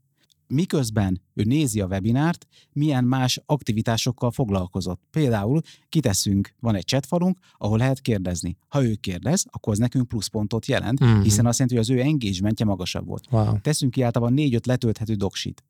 [0.48, 5.00] miközben ő nézi a webinárt, milyen más aktivitásokkal foglalkozott.
[5.10, 8.56] Például kiteszünk, van egy chatfalunk, ahol lehet kérdezni.
[8.68, 11.20] Ha ő kérdez, akkor az nekünk pluszpontot jelent, Mhm.
[11.20, 13.24] hiszen azt jelenti, hogy az ő engagementje magasabb volt.
[13.30, 13.60] Wow.
[13.60, 15.64] Teszünk ki általában négy-öt letölthető doksit.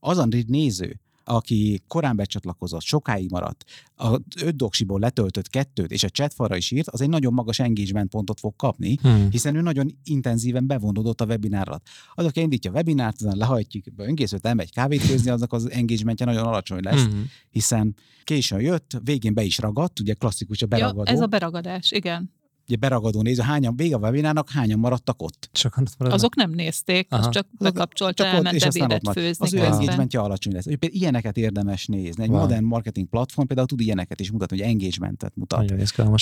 [0.00, 3.64] Az a néző, aki korán becsatlakozott, sokáig maradt,
[3.96, 8.10] a öt doksiból letöltött kettőt, és a chatfalra is írt, az egy nagyon magas engagement
[8.10, 9.30] pontot fog kapni, Hmm.
[9.30, 11.86] hiszen ő nagyon intenzíven bevonódott a webinár alatt.
[12.14, 16.44] Az, aki indítja a webinárt, azon lehajtjuk, önkészült elmegy kávét főzni, aznak az engagementje nagyon
[16.44, 17.26] alacsony lesz, Hmm.
[17.50, 21.02] hiszen későn jött, végén be is ragadt, ugye klasszikus a beragadó.
[21.06, 22.30] Ja, ez a beragadás, igen.
[22.68, 25.50] Ugye beragadó néző, hányan, vége a webinárnak, hányan maradtak ott.
[25.52, 26.22] Sokan ott maradnak?
[26.22, 27.26] Azok nem nézték, Aha.
[27.26, 30.64] az csak bekapcsolta, csak elment ebédet főzni Az ő engagementje alacsony lesz.
[30.64, 32.22] Például ilyeneket érdemes nézni.
[32.22, 32.40] Egy Wow.
[32.40, 35.70] modern marketing platform például tud ilyeneket is mutatni, hogy engagementet mutat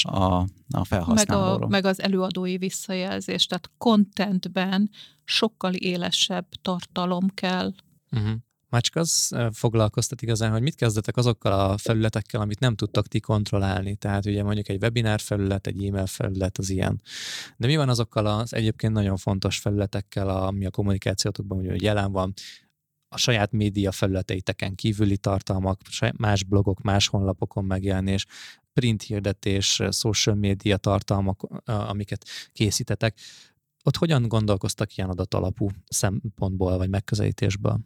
[0.04, 1.66] a, a meg, felhasználóról.
[1.66, 4.90] a, meg az előadói visszajelzés, tehát contentben
[5.24, 7.72] sokkal élesebb tartalom kell.
[8.10, 8.30] Uh-huh.
[8.68, 13.20] Már csak az foglalkoztat igazán, hogy mit kezdetek azokkal a felületekkel, amit nem tudtak ti
[13.20, 13.96] kontrollálni.
[13.96, 17.02] Tehát ugye mondjuk egy webinár felület, egy e-mail felület az ilyen.
[17.56, 22.32] De mi van azokkal az egyébként nagyon fontos felületekkel, ami a kommunikációtokban ugye jelen van,
[23.08, 25.80] a saját média felületeiteken kívüli tartalmak,
[26.16, 28.26] más blogok, más honlapokon megjelenés,
[28.72, 33.18] print hirdetés, social média tartalmak, amiket készítetek.
[33.84, 37.80] Ott hogyan gondolkoztak ilyen adatalapú szempontból vagy megközelítésből?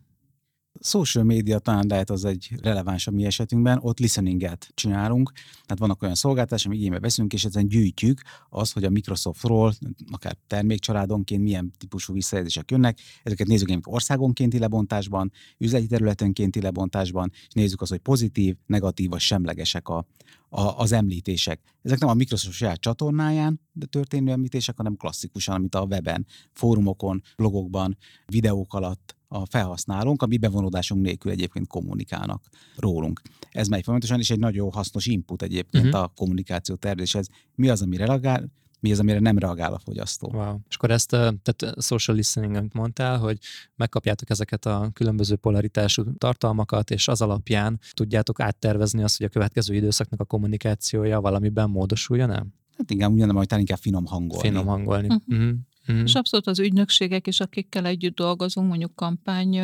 [0.81, 6.03] Social média talán lehet az egy releváns a mi esetünkben, ott listeninget csinálunk, tehát vannak
[6.03, 9.75] olyan szolgáltatások, amik igénybe veszünk, és ezen gyűjtjük az, hogy a Microsoftról,
[10.11, 17.53] akár termékcsaládonként milyen típusú visszajelzések jönnek, ezeket nézzük mondjuk országonkénti lebontásban, üzleti területenkénti lebontásban, és
[17.53, 20.07] nézzük azt, hogy pozitív, negatív vagy semlegesek a,
[20.49, 21.61] a, az említések.
[21.83, 27.23] Ezek nem a Microsoft saját csatornáján de történő említések, hanem klasszikusan, amit a weben, fórumokon,
[27.37, 27.97] blogokban,
[28.27, 33.20] videók alatt a felhasználónk, a mi bevonódásunk nélkül egyébként kommunikálnak rólunk.
[33.51, 36.03] Ez megy folyamatosan, és egy nagyon hasznos input egyébként uh-huh.
[36.03, 37.28] a kommunikáció tervezéshez.
[37.55, 40.31] Mi az, amire reagál, mi az, amire nem reagál a fogyasztó.
[40.33, 40.57] Wow.
[40.68, 43.39] És akkor ezt, tehát social listening, amit mondtál, hogy
[43.76, 49.74] megkapjátok ezeket a különböző polaritású tartalmakat, és az alapján tudjátok áttervezni azt, hogy a következő
[49.74, 52.47] időszaknak a kommunikációja valamiben módosuljon el?
[52.76, 54.49] Hát igen, ugyanem, hogy inkább finom hangolni.
[54.49, 55.07] Finom hangolni.
[55.07, 55.43] Mhm.
[55.43, 55.59] Uh-huh.
[55.91, 56.09] Uh-huh.
[56.09, 59.61] És abszolút az ügynökségek is, akikkel együtt dolgozunk, mondjuk kampány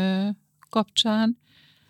[0.71, 1.39] kapcsán,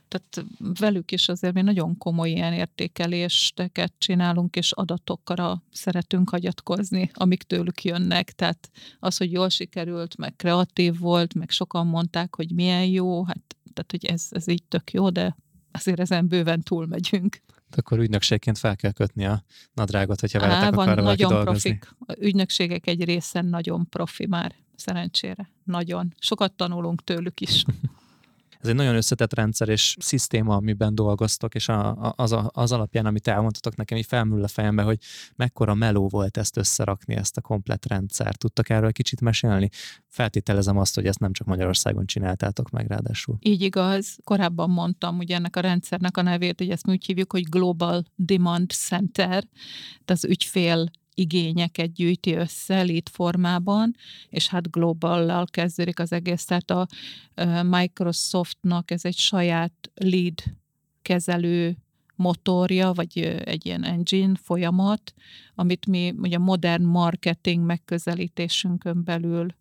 [0.09, 7.43] tehát velük is azért mi nagyon komoly ilyen értékeléseket csinálunk, és adatokra szeretünk hagyatkozni, amik
[7.43, 8.33] tőlük jönnek.
[8.33, 13.57] Tehát az, hogy jól sikerült, meg kreatív volt, meg sokan mondták, hogy milyen jó, hát
[13.73, 15.37] tehát, hogy ez, ez így tök jó, de
[15.73, 17.41] azért ezen bőven túlmegyünk.
[17.77, 19.43] Akkor ügynökségként fel kell kötni a
[19.75, 21.79] nadrágot, hogyha Á, veletek van akar nagyon dolgozni.
[21.79, 21.95] profik.
[22.07, 25.51] A ügynökségek egy része nagyon profi már, szerencsére.
[25.65, 26.15] Nagyon.
[26.19, 27.65] Sokat tanulunk tőlük is.
[28.67, 32.73] Ez egy nagyon összetett rendszer és szisztéma, amiben dolgoztok, és a, a, az, a, az
[32.73, 34.99] alapján, amit elmondtatok nekem, így felmül a fejembe, hogy
[35.37, 38.39] mekkora meló volt ezt összerakni, ezt a komplet rendszert.
[38.39, 39.69] Tudtak erről kicsit mesélni?
[40.09, 43.37] Feltételezem azt, hogy ezt nem csak Magyarországon csináltátok meg ráadásul.
[43.41, 44.17] Így igaz.
[44.25, 48.03] Korábban mondtam, ugye ennek a rendszernek a nevét, hogy ezt mi úgy hívjuk, hogy Global
[48.15, 49.45] Demand Center,
[50.05, 53.97] tehát az ügyfél igényeket gyűjti össze lead formában,
[54.29, 56.87] és hát globallal kezdődik az egész, tehát a
[57.63, 60.43] Microsoftnak ez egy saját lead
[61.03, 61.77] kezelő
[62.15, 65.15] motorja, vagy egy ilyen engine folyamat,
[65.55, 69.55] amit mi ugye modern marketing megközelítésünkön belül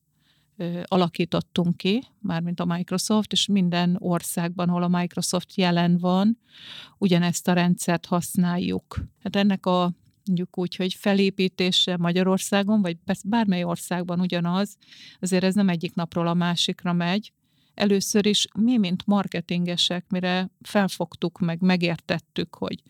[0.83, 6.37] alakítottunk ki, mármint a Microsoft, és minden országban, ahol a Microsoft jelen van,
[6.97, 9.05] ugyanezt a rendszert használjuk.
[9.23, 9.91] Hát ennek a
[10.25, 14.77] mondjuk úgy, hogy felépítése Magyarországon, vagy persze bármely országban ugyanaz,
[15.19, 17.33] azért ez nem egyik napról a másikra megy.
[17.73, 22.81] Először is mi, mint marketingesek, mire felfogtuk, meg megértettük, hogy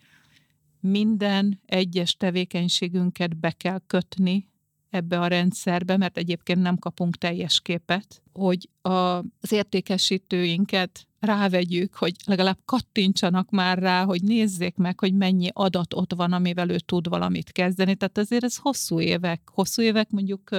[0.80, 4.48] minden egyes tevékenységünket be kell kötni
[4.90, 12.14] ebbe a rendszerbe, mert egyébként nem kapunk teljes képet, hogy a, az értékesítőinket rávegyük, hogy
[12.24, 17.08] legalább kattintsanak már rá, hogy nézzék meg, hogy mennyi adat ott van, amivel ő tud
[17.08, 17.94] valamit kezdeni.
[17.94, 19.40] Tehát azért ez hosszú évek.
[19.52, 20.50] Hosszú évek mondjuk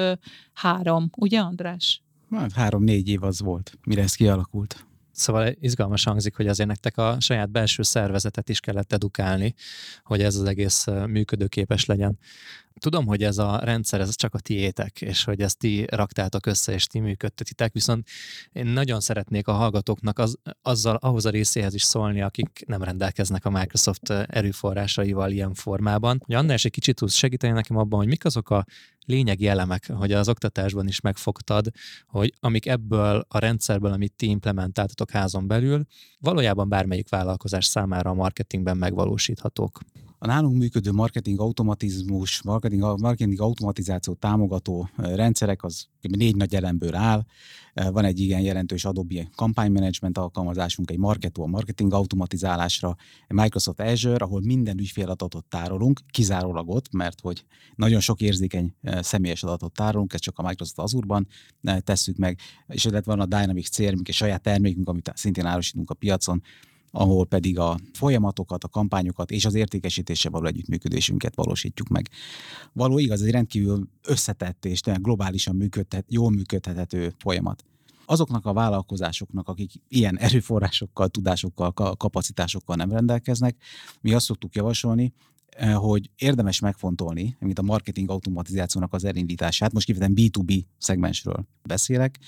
[0.53, 2.01] három, ugye András?
[2.31, 4.85] Hát három-négy év az volt, mire ez kialakult.
[5.11, 9.53] Szóval izgalmas hangzik, hogy azért nektek a saját belső szervezetet is kellett edukálni,
[10.03, 12.17] hogy ez az egész működőképes legyen.
[12.79, 16.73] Tudom, hogy ez a rendszer, ez csak a tiétek, és hogy ezt ti raktátok össze,
[16.73, 18.07] és ti működtetitek, viszont
[18.51, 23.45] én nagyon szeretnék a hallgatóknak az, azzal, ahhoz a részéhez is szólni, akik nem rendelkeznek
[23.45, 26.21] a Microsoft erőforrásaival ilyen formában.
[26.25, 28.65] Hogy annál is egy kicsit tudsz segíteni nekem abban, hogy mik azok a
[29.05, 31.67] lényegi elemek, hogy az oktatásban is megfogtad,
[32.07, 35.85] hogy amik ebből a rendszerből, amit ti implementáltatok házon belül,
[36.19, 39.79] valójában bármelyik vállalkozás számára a marketingben megvalósíthatók
[40.19, 47.25] a nálunk működő marketing automatizmus, marketing, marketing automatizáció támogató rendszerek az négy nagy elemből áll.
[47.73, 52.95] Van egy igen jelentős Adobe kampánymenedzsment alkalmazásunk, egy Marketo a marketing automatizálásra,
[53.27, 57.45] egy Microsoft Azure, ahol minden ügyféladatot tárolunk, kizárólag ott, mert hogy
[57.75, 61.27] nagyon sok érzékeny személyes adatot tárolunk, ezt csak a Microsoft Azure-ban
[61.79, 65.93] tesszük meg, és illetve van a Dynamics CRM, egy saját termékünk, amit szintén árusítunk a
[65.93, 66.41] piacon,
[66.97, 72.09] ahol pedig a folyamatokat, a kampányokat és az értékesítése való együttműködésünket valósítjuk meg.
[72.73, 77.63] Való igaz, ez egy rendkívül összetett és globálisan működhet, jól működhető folyamat.
[78.05, 83.55] Azoknak a vállalkozásoknak, akik ilyen erőforrásokkal, tudásokkal, kapacitásokkal nem rendelkeznek,
[84.01, 85.13] mi azt szoktuk javasolni,
[85.49, 92.19] eh, hogy érdemes megfontolni, mint a marketing automatizációnak az elindítását, most kifejezetten B2B szegmensről beszélek,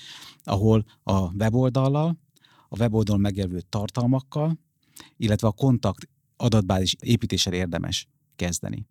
[0.44, 2.18] ahol a weboldallal,
[2.72, 4.58] a weboldalon megjelölő tartalmakkal,
[5.16, 8.86] illetve a kontakt adatbázis építéssel érdemes kezdeni.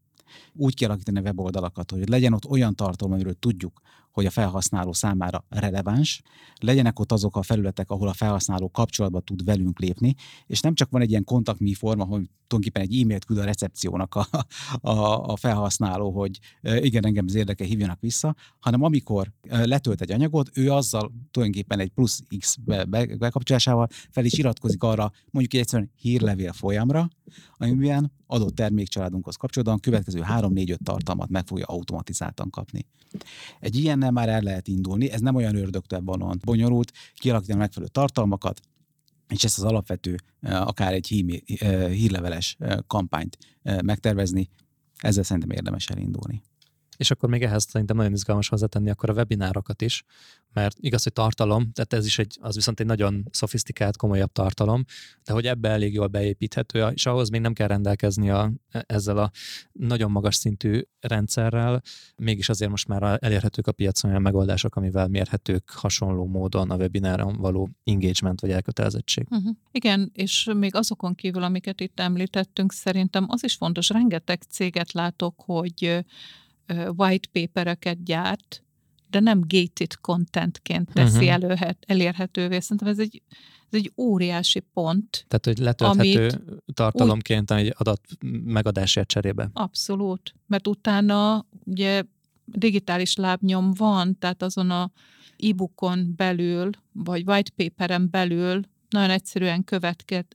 [0.54, 3.82] Úgy kialakítani a weboldalakat, hogy legyen ott olyan tartalom, amiről tudjuk,
[4.20, 6.22] hogy a felhasználó számára releváns,
[6.56, 10.16] legyenek ott azok a felületek, ahol a felhasználó kapcsolatba tud velünk lépni,
[10.48, 14.16] és nem csak van egy ilyen kontaktmi forma, hogy tulajdonképpen egy e-mailt küld a recepciónak
[14.16, 14.28] a,
[14.90, 20.50] a, a felhasználó, hogy igen, engem az érdeke, hívjanak vissza, hanem amikor letölt egy anyagot,
[20.54, 22.56] ő azzal tulajdonképpen egy plusz X
[23.18, 27.10] bekapcsolásával fel is iratkozik arra, mondjuk egy egyszerűen hírlevél folyamra,
[27.58, 32.86] amiben adott termékcsaládunkhoz kapcsolódóan következő 3-4-5 tartalmat meg fogja automatizáltan kapni.
[33.60, 33.76] Egy
[34.10, 38.62] ilyennel már el lehet indulni, ez nem olyan ördögtől van bonyolult, kialakítani megfelelő tartalmakat,
[39.28, 41.44] és ezt az alapvető, akár egy hími,
[41.90, 42.58] hírleveles
[42.88, 43.38] kampányt
[43.82, 44.50] megtervezni,
[44.98, 46.42] ezzel szerintem érdemes elindulni.
[47.00, 50.04] És akkor még ehhez szerintem nagyon izgalmas hozzátenni akkor a webinárokat is,
[50.54, 54.84] mert igaz, hogy tartalom, tehát ez is egy, az viszont egy nagyon szofisztikált, komolyabb tartalom,
[55.24, 59.32] de hogy ebbe elég jól beépíthető, és ahhoz még nem kell rendelkezni a, ezzel a
[59.72, 61.82] nagyon magas szintű rendszerrel,
[62.16, 67.38] mégis azért most már elérhetők a piacon olyan megoldások, amivel mérhetők hasonló módon a webináron
[67.38, 69.26] való engagement vagy elkötelezettség.
[69.30, 69.56] Uh-huh.
[69.72, 75.42] Igen, és még azokon kívül, amiket itt említettünk, szerintem az is fontos, rengeteg céget látok,
[75.46, 76.06] hogy
[76.96, 78.64] white papereket gyárt,
[79.10, 81.32] de nem gated contentként teszi uh-huh.
[81.32, 82.60] előhet, elérhetővé.
[82.60, 83.22] Szerintem ez egy,
[83.72, 85.26] ez egy óriási pont.
[85.28, 86.44] Tehát, hogy letölthető
[86.74, 88.02] tartalomként úgy, egy adat
[88.44, 89.50] megadásért cserébe.
[89.54, 92.04] Abszolút, mert utána ugye
[92.46, 94.92] digitális lábnyom van, tehát azon a
[95.38, 99.64] e-bookon belül, vagy white paperen belül nagyon egyszerűen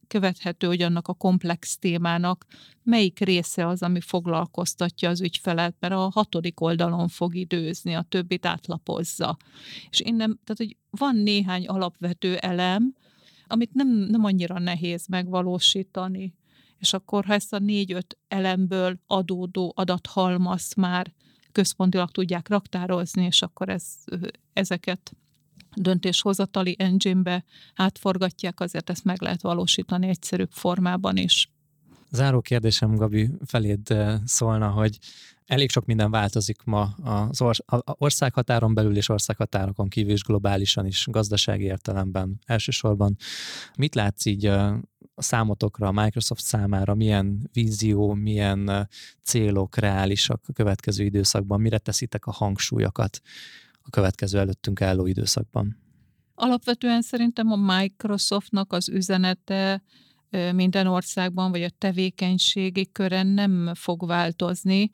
[0.08, 2.46] követhető, hogy annak a komplex témának
[2.82, 8.46] melyik része az, ami foglalkoztatja az ügyfelet, mert a hatodik oldalon fog időzni, a többit
[8.46, 9.36] átlapozza.
[9.90, 12.94] És innen, tehát, hogy van néhány alapvető elem,
[13.46, 16.34] amit nem, nem annyira nehéz megvalósítani.
[16.78, 21.12] És akkor, ha ezt a négy-öt elemből adódó adathalmaz már
[21.52, 23.84] központilag tudják raktározni, és akkor ez,
[24.52, 25.16] ezeket
[25.76, 27.44] döntéshozatali engine-be
[27.74, 31.48] átforgatják, azért ezt meg lehet valósítani egyszerűbb formában is.
[32.14, 34.98] Záró kérdésem, Gabi, feléd eh, szólna, hogy
[35.46, 41.64] elég sok minden változik ma az országhatáron belül és országhatárokon kívül is globálisan is, gazdasági
[41.64, 43.16] értelemben elsősorban.
[43.76, 44.72] Mit látsz így eh,
[45.14, 48.84] a számotokra, a Microsoft számára, milyen vízió, milyen eh,
[49.22, 53.20] célok reálisak a következő időszakban, mire teszitek a hangsúlyokat?
[53.84, 55.76] A következő előttünk álló időszakban?
[56.34, 59.82] Alapvetően szerintem a Microsoftnak az üzenete
[60.52, 64.90] minden országban, vagy a tevékenységi kören nem fog változni.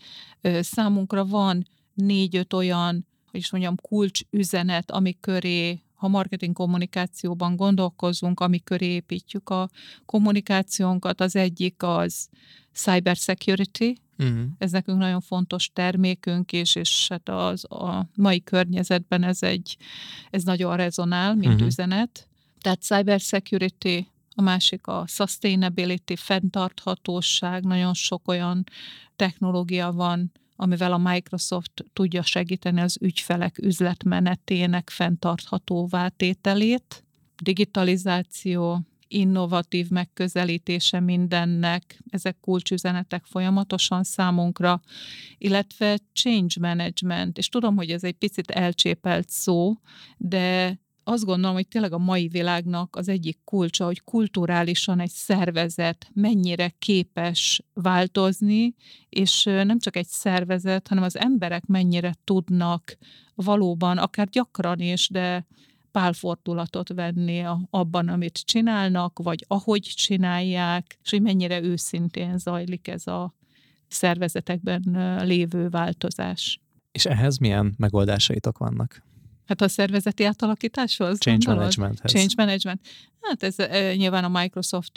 [0.61, 8.62] Számunkra van négy-öt olyan, hogy is mondjam, kulcsüzenet, ami köré ha marketing kommunikációban gondolkozunk, ami
[8.62, 9.68] köré építjük a
[10.07, 12.28] kommunikációnkat, az egyik az
[12.72, 14.42] cyber security, Uh-huh.
[14.58, 19.76] Ez nekünk nagyon fontos termékünk, és, és hát az, a mai környezetben ez egy,
[20.30, 21.66] ez nagyon rezonál, mint uh-huh.
[21.66, 22.28] üzenet.
[22.60, 28.64] Tehát cyber security, a másik a sustainability, fenntarthatóság, nagyon sok olyan
[29.16, 37.04] technológia van, amivel a Microsoft tudja segíteni az ügyfelek üzletmenetének fenntarthatóvá tételét.
[37.42, 38.80] Digitalizáció,
[39.11, 44.80] innovatív megközelítése mindennek, ezek kulcsüzenetek folyamatosan számunkra,
[45.38, 49.74] illetve change management, és tudom, hogy ez egy picit elcsépelt szó,
[50.16, 56.11] de azt gondolom, hogy tényleg a mai világnak az egyik kulcsa, hogy kulturálisan egy szervezet
[56.12, 58.74] mennyire képes változni,
[59.08, 62.98] és nem csak egy szervezet, hanem az emberek mennyire tudnak
[63.34, 65.46] valóban, akár gyakran is, de
[65.93, 73.34] pálfordulatot venni abban, amit csinálnak, vagy ahogy csinálják, és hogy mennyire őszintén zajlik ez a
[73.88, 74.82] szervezetekben
[75.24, 76.61] lévő változás.
[76.93, 79.03] És ehhez milyen megoldásaitok vannak?
[79.51, 81.18] Hát a szervezeti átalakításhoz?
[81.18, 81.76] Change gondolod?
[81.76, 82.12] managementhez.
[82.12, 82.80] Change management.
[83.20, 84.93] Hát ez e, nyilván a Microsoft,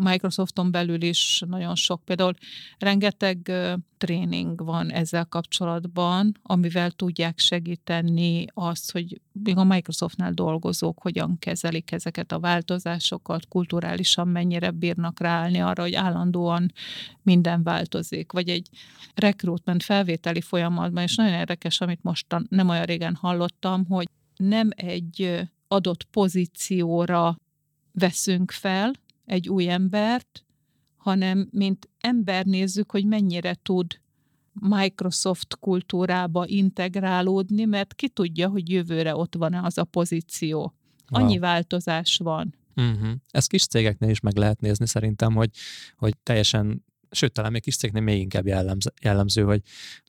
[0.00, 2.04] Microsofton belül is nagyon sok.
[2.04, 2.34] Például
[2.78, 10.98] rengeteg e, tréning van ezzel kapcsolatban, amivel tudják segíteni azt, hogy még a Microsoftnál dolgozók
[11.02, 16.72] hogyan kezelik ezeket a változásokat, kulturálisan mennyire bírnak ráállni arra, hogy állandóan
[17.22, 18.32] minden változik.
[18.32, 18.68] Vagy egy
[19.14, 25.40] recruitment felvételi folyamatban, és nagyon érdekes, amit most nem olyan régen hallottam, hogy nem egy
[25.68, 27.36] adott pozícióra
[27.92, 28.92] veszünk fel
[29.24, 30.44] egy új embert,
[31.02, 34.00] hanem mint ember nézzük, hogy mennyire tud
[34.52, 40.74] Microsoft kultúrába integrálódni, mert ki tudja, hogy jövőre ott van-e az a pozíció.
[41.06, 41.40] Annyi wow.
[41.40, 42.54] változás van.
[42.76, 43.10] Uh-huh.
[43.30, 45.50] Ezt kis cégeknél is meg lehet nézni szerintem, hogy,
[45.96, 49.62] hogy teljesen sőt, talán még kis cégnél még inkább jellemző, jellemző, hogy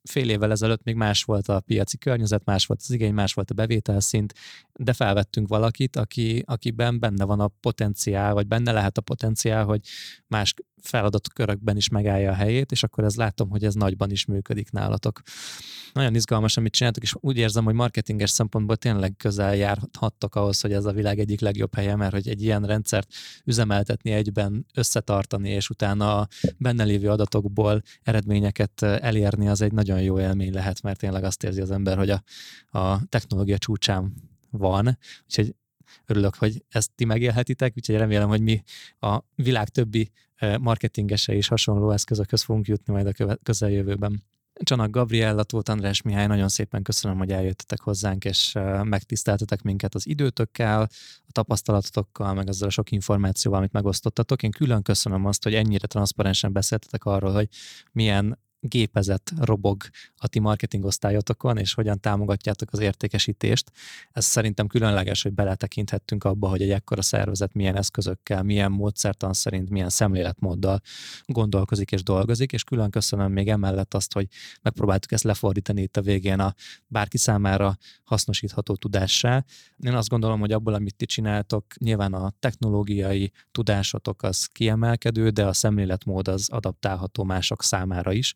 [0.04, 3.52] fél évvel ezelőtt még más volt a piaci környezet, más volt az igény, más volt
[3.52, 4.34] a bevételszint,
[4.74, 9.82] de felvettünk valakit, aki, akiben benne van a potenciál, vagy benne lehet a potenciál, hogy
[10.28, 14.72] más feladatkörökben is megállja a helyét, és akkor ez látom, hogy ez nagyban is működik
[14.72, 15.22] nálatok.
[15.94, 20.74] Nagyon izgalmas, amit csináltok, és úgy érzem, hogy marketinges szempontból tényleg közel járhattok ahhoz, hogy
[20.74, 23.14] ez a világ egyik legjobb helye, mert hogy egy ilyen rendszert
[23.46, 26.28] üzemeltetni egyben, összetartani, és utána a
[26.58, 31.62] benne lévő adatokból eredményeket elérni, az egy nagyon jó élmény lehet, mert tényleg azt érzi
[31.62, 32.24] az ember, hogy a,
[32.80, 34.14] a technológia csúcsán
[34.50, 35.56] van, úgyhogy
[36.06, 38.64] örülök, hogy ezt ti megélhetitek, úgyhogy remélem, hogy mi
[39.00, 40.12] a világ többi
[40.60, 44.24] marketingese is hasonló eszközökhöz fogunk jutni majd a közeljövőben.
[44.64, 50.08] Csanak Gabriella, Tóth András Mihály, nagyon szépen köszönöm, hogy eljöttetek hozzánk, és megtiszteltetek minket az
[50.08, 50.82] időtökkel,
[51.28, 54.44] a tapasztalatokkal, meg azzal a sok információval, amit megosztottatok.
[54.44, 57.48] Én külön köszönöm azt, hogy ennyire transzparensen beszéltetek arról, hogy
[57.92, 59.84] milyen gépezet robog
[60.16, 63.72] a ti marketing osztályotokon, és hogyan támogatjátok az értékesítést.
[64.12, 69.70] Ez szerintem különleges, hogy beletekinthettünk abba, hogy egy ekkora szervezet milyen eszközökkel, milyen módszertan szerint,
[69.70, 70.82] milyen szemléletmóddal
[71.26, 74.28] gondolkozik és dolgozik, és külön köszönöm még emellett azt, hogy
[74.62, 76.54] megpróbáltuk ezt lefordítani itt a végén a
[76.88, 79.46] bárki számára hasznosítható tudássá.
[79.78, 85.46] Én azt gondolom, hogy abból, amit ti csináltok, nyilván a technológiai tudásotok az kiemelkedő, de
[85.46, 88.36] a szemléletmód az adaptálható mások számára is.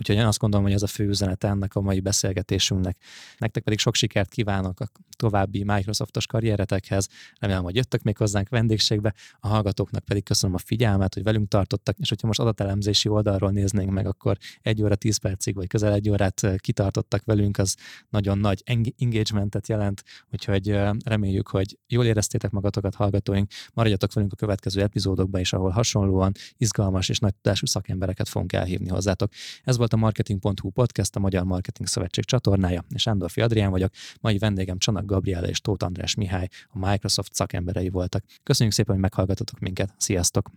[0.00, 2.96] Úgyhogy én azt gondolom, hogy ez a fő üzenet ennek a mai beszélgetésünknek.
[3.38, 4.86] Nektek pedig sok sikert kívánok a
[5.16, 7.08] további Microsoftos karrieretekhez.
[7.38, 9.14] Remélem, hogy jöttök még hozzánk vendégségbe.
[9.40, 13.90] A hallgatóknak pedig köszönöm a figyelmet, hogy velünk tartottak, és hogyha most adatelemzési oldalról néznénk
[13.90, 17.76] meg, akkor egy óra, tíz percig, vagy közel egy órát kitartottak velünk, az
[18.08, 18.62] nagyon nagy
[18.96, 23.50] engagementet jelent, úgyhogy reméljük, hogy jól éreztétek magatokat, hallgatóink.
[23.74, 28.88] Maradjatok velünk a következő epizódokban is, ahol hasonlóan izgalmas és nagy tudású szakembereket fogunk elhívni
[28.88, 29.32] hozzátok.
[29.62, 33.90] Ez volt a Marketing.hu podcast, a Magyar Marketing Szövetség csatornája, és Ándorfi Adrián vagyok.
[34.20, 38.24] Mai vendégem Csanak Gabriela és Tóth András Mihály, a Microsoft szakemberei voltak.
[38.42, 39.94] Köszönjük szépen, hogy meghallgatotok minket.
[39.96, 40.50] Sziasztok!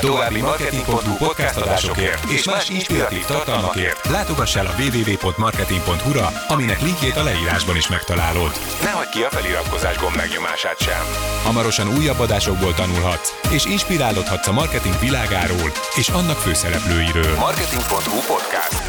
[0.00, 7.22] További marketing.hu podcast adásokért és más inspiratív tartalmakért látogass el a www.marketing.hu-ra, aminek linkjét a
[7.22, 8.50] leírásban is megtalálod.
[8.82, 11.02] Ne hagyd ki a feliratkozás gomb megnyomását sem.
[11.42, 17.34] Hamarosan újabb adásokból tanulhatsz, és inspirálódhatsz a marketing világáról és annak főszereplőiről.
[17.36, 18.82] Marketing.hu podcast.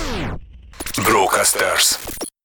[1.03, 1.97] Brocasters.